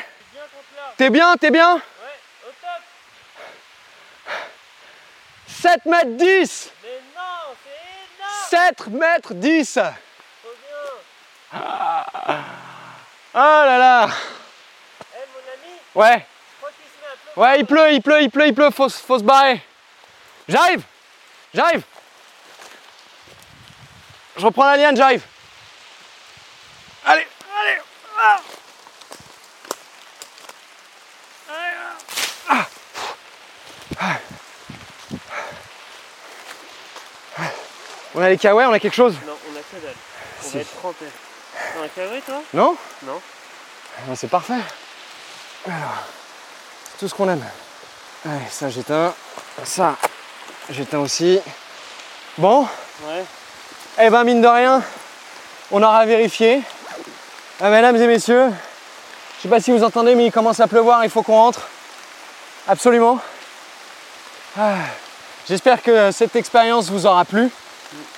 T'es 0.96 1.10
bien, 1.10 1.36
t'es 1.36 1.50
bien? 1.50 1.74
Ouais, 1.74 1.80
au 2.48 2.52
top. 2.60 2.82
7 5.46 5.84
mètres 5.86 6.16
10 6.16 6.72
Mais 6.82 6.88
non, 7.16 7.54
c'est 7.64 8.58
énorme. 8.58 8.68
7 8.76 8.86
mètres 8.88 9.34
10 9.34 9.72
Trop 9.72 9.90
bien. 11.52 12.44
Oh 13.34 13.64
là 13.66 13.78
là 13.78 14.08
Ouais, 15.94 16.26
ouais, 17.36 17.60
il 17.60 17.66
pleut, 17.66 17.92
il 17.92 18.02
pleut, 18.02 18.22
il 18.22 18.30
pleut, 18.30 18.46
il 18.48 18.54
pleut, 18.54 18.70
faut, 18.70 18.88
se- 18.88 18.98
faut 19.02 19.18
se 19.18 19.22
barrer. 19.24 19.60
J'arrive 20.48 20.82
J'arrive 21.54 21.82
Je 24.36 24.44
reprends 24.44 24.64
la 24.66 24.76
liane, 24.76 24.96
j'arrive. 24.96 25.22
Allez, 27.06 27.26
allez 27.60 27.78
ah. 28.20 28.38
On 38.14 38.20
a 38.22 38.28
les 38.28 38.38
kawaii, 38.38 38.66
on 38.66 38.72
a 38.72 38.78
quelque 38.78 38.94
chose 38.94 39.14
Non, 39.26 39.32
on 39.52 39.56
a 39.56 39.60
que 39.60 39.84
dalle. 39.84 39.94
On 40.40 40.44
Si. 40.46 40.54
va 40.54 40.60
être 40.60 40.76
trempé. 40.78 41.04
T'as 41.74 41.82
un 41.82 41.88
carré 41.88 42.20
toi? 42.24 42.42
Non? 42.52 42.76
Non. 43.02 43.20
Ah, 44.08 44.14
C'est 44.16 44.28
parfait. 44.28 44.54
Alors, 45.66 46.02
c'est 46.92 46.98
tout 46.98 47.08
ce 47.08 47.14
qu'on 47.14 47.28
aime. 47.28 47.44
Allez, 48.26 48.44
ça 48.50 48.68
j'éteins. 48.70 49.14
Ça, 49.64 49.96
j'éteins 50.70 50.98
aussi. 51.00 51.40
Bon, 52.38 52.66
Ouais. 53.06 53.24
eh 54.00 54.10
ben 54.10 54.24
mine 54.24 54.40
de 54.42 54.46
rien, 54.48 54.82
on 55.70 55.82
aura 55.82 56.04
vérifié. 56.06 56.62
Ah, 57.60 57.70
mesdames 57.70 57.96
et 57.96 58.06
messieurs, 58.06 58.50
je 59.38 59.42
sais 59.42 59.48
pas 59.48 59.60
si 59.60 59.70
vous 59.70 59.84
entendez, 59.84 60.14
mais 60.14 60.26
il 60.26 60.32
commence 60.32 60.60
à 60.60 60.66
pleuvoir, 60.66 61.04
il 61.04 61.10
faut 61.10 61.22
qu'on 61.22 61.36
rentre. 61.36 61.62
Absolument. 62.66 63.18
Ah, 64.58 64.74
J'espère 65.46 65.82
que 65.82 66.10
cette 66.10 66.34
expérience 66.36 66.88
vous 66.88 67.04
aura 67.06 67.24
plu. 67.26 67.50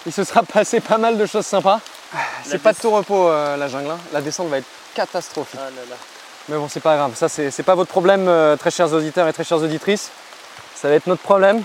Il 0.07 0.13
se 0.13 0.23
sera 0.25 0.43
passé 0.45 0.81
pas 0.81 0.97
mal 0.97 1.19
de 1.19 1.27
choses 1.27 1.45
sympas. 1.47 1.81
Ah, 2.15 2.19
C'est 2.45 2.63
pas 2.63 2.73
de 2.73 2.79
tout 2.79 2.91
repos 2.91 3.29
euh, 3.29 3.57
la 3.57 3.67
jungle. 3.69 3.91
hein. 3.91 3.99
La 4.13 4.21
descente 4.21 4.49
va 4.49 4.59
être 4.59 4.67
catastrophique. 4.95 5.59
Ah 5.61 5.65
là 5.71 5.83
là. 5.91 5.97
Mais 6.49 6.57
bon, 6.57 6.69
c'est 6.69 6.81
pas 6.81 6.97
grave. 6.97 7.13
Ça, 7.17 7.29
c'est 7.29 7.63
pas 7.65 7.75
votre 7.75 7.91
problème, 7.91 8.29
euh, 8.29 8.57
très 8.57 8.71
chers 8.71 8.93
auditeurs 8.93 9.27
et 9.29 9.33
très 9.33 9.45
chères 9.45 9.59
auditrices. 9.59 10.11
Ça 10.75 10.89
va 10.89 10.95
être 10.95 11.07
notre 11.07 11.23
problème. 11.23 11.63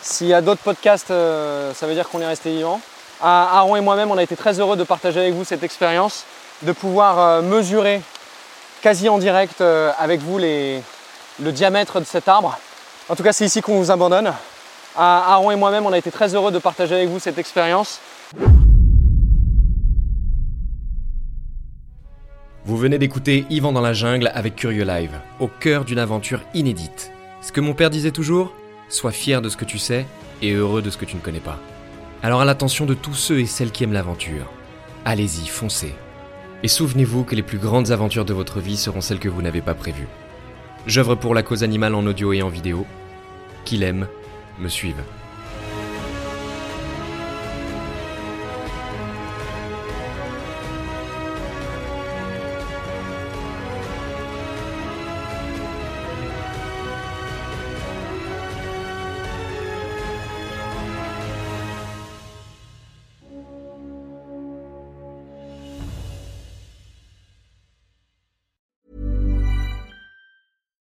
S'il 0.00 0.28
y 0.28 0.34
a 0.34 0.40
d'autres 0.40 0.62
podcasts, 0.62 1.10
euh, 1.10 1.72
ça 1.74 1.86
veut 1.86 1.94
dire 1.94 2.08
qu'on 2.08 2.20
est 2.20 2.26
resté 2.26 2.50
vivant. 2.50 2.80
Ah, 3.20 3.58
Aaron 3.58 3.76
et 3.76 3.80
moi-même, 3.80 4.10
on 4.10 4.18
a 4.18 4.22
été 4.22 4.34
très 4.34 4.58
heureux 4.58 4.76
de 4.76 4.84
partager 4.84 5.20
avec 5.20 5.34
vous 5.34 5.44
cette 5.44 5.62
expérience, 5.62 6.24
de 6.62 6.72
pouvoir 6.72 7.18
euh, 7.20 7.42
mesurer 7.42 8.00
quasi 8.80 9.08
en 9.08 9.18
direct 9.18 9.60
euh, 9.60 9.92
avec 9.98 10.20
vous 10.20 10.38
les- 10.38 10.82
le 11.40 11.52
diamètre 11.52 12.00
de 12.00 12.04
cet 12.04 12.26
arbre. 12.28 12.58
En 13.08 13.14
tout 13.14 13.22
cas, 13.22 13.32
c'est 13.32 13.44
ici 13.44 13.60
qu'on 13.60 13.78
vous 13.78 13.90
abandonne. 13.90 14.32
Ah, 14.96 15.24
Aaron 15.34 15.50
et 15.50 15.56
moi-même, 15.56 15.86
on 15.86 15.92
a 15.92 15.98
été 15.98 16.10
très 16.10 16.34
heureux 16.34 16.50
de 16.50 16.58
partager 16.58 16.94
avec 16.94 17.08
vous 17.08 17.18
cette 17.20 17.38
expérience. 17.38 18.00
Vous 22.64 22.76
venez 22.76 22.96
d'écouter 22.96 23.44
Yvan 23.50 23.72
dans 23.72 23.80
la 23.80 23.92
jungle 23.92 24.30
avec 24.34 24.54
Curieux 24.54 24.84
Live, 24.84 25.18
au 25.40 25.48
cœur 25.48 25.84
d'une 25.84 25.98
aventure 25.98 26.42
inédite. 26.54 27.10
Ce 27.40 27.50
que 27.50 27.60
mon 27.60 27.74
père 27.74 27.90
disait 27.90 28.12
toujours, 28.12 28.54
sois 28.88 29.10
fier 29.10 29.42
de 29.42 29.48
ce 29.48 29.56
que 29.56 29.64
tu 29.64 29.78
sais 29.78 30.06
et 30.42 30.52
heureux 30.52 30.80
de 30.80 30.88
ce 30.88 30.96
que 30.96 31.04
tu 31.04 31.16
ne 31.16 31.20
connais 31.20 31.40
pas. 31.40 31.58
Alors 32.22 32.40
à 32.40 32.44
l'attention 32.44 32.86
de 32.86 32.94
tous 32.94 33.14
ceux 33.14 33.40
et 33.40 33.46
celles 33.46 33.72
qui 33.72 33.82
aiment 33.82 33.92
l'aventure, 33.92 34.48
allez-y, 35.04 35.48
foncez. 35.48 35.92
Et 36.62 36.68
souvenez-vous 36.68 37.24
que 37.24 37.34
les 37.34 37.42
plus 37.42 37.58
grandes 37.58 37.90
aventures 37.90 38.24
de 38.24 38.32
votre 38.32 38.60
vie 38.60 38.76
seront 38.76 39.00
celles 39.00 39.18
que 39.18 39.28
vous 39.28 39.42
n'avez 39.42 39.60
pas 39.60 39.74
prévues. 39.74 40.08
J'œuvre 40.86 41.16
pour 41.16 41.34
la 41.34 41.42
cause 41.42 41.64
animale 41.64 41.96
en 41.96 42.06
audio 42.06 42.32
et 42.32 42.42
en 42.42 42.48
vidéo. 42.48 42.86
Qu'il 43.64 43.82
aime, 43.82 44.06
me 44.60 44.68
suive. 44.68 45.02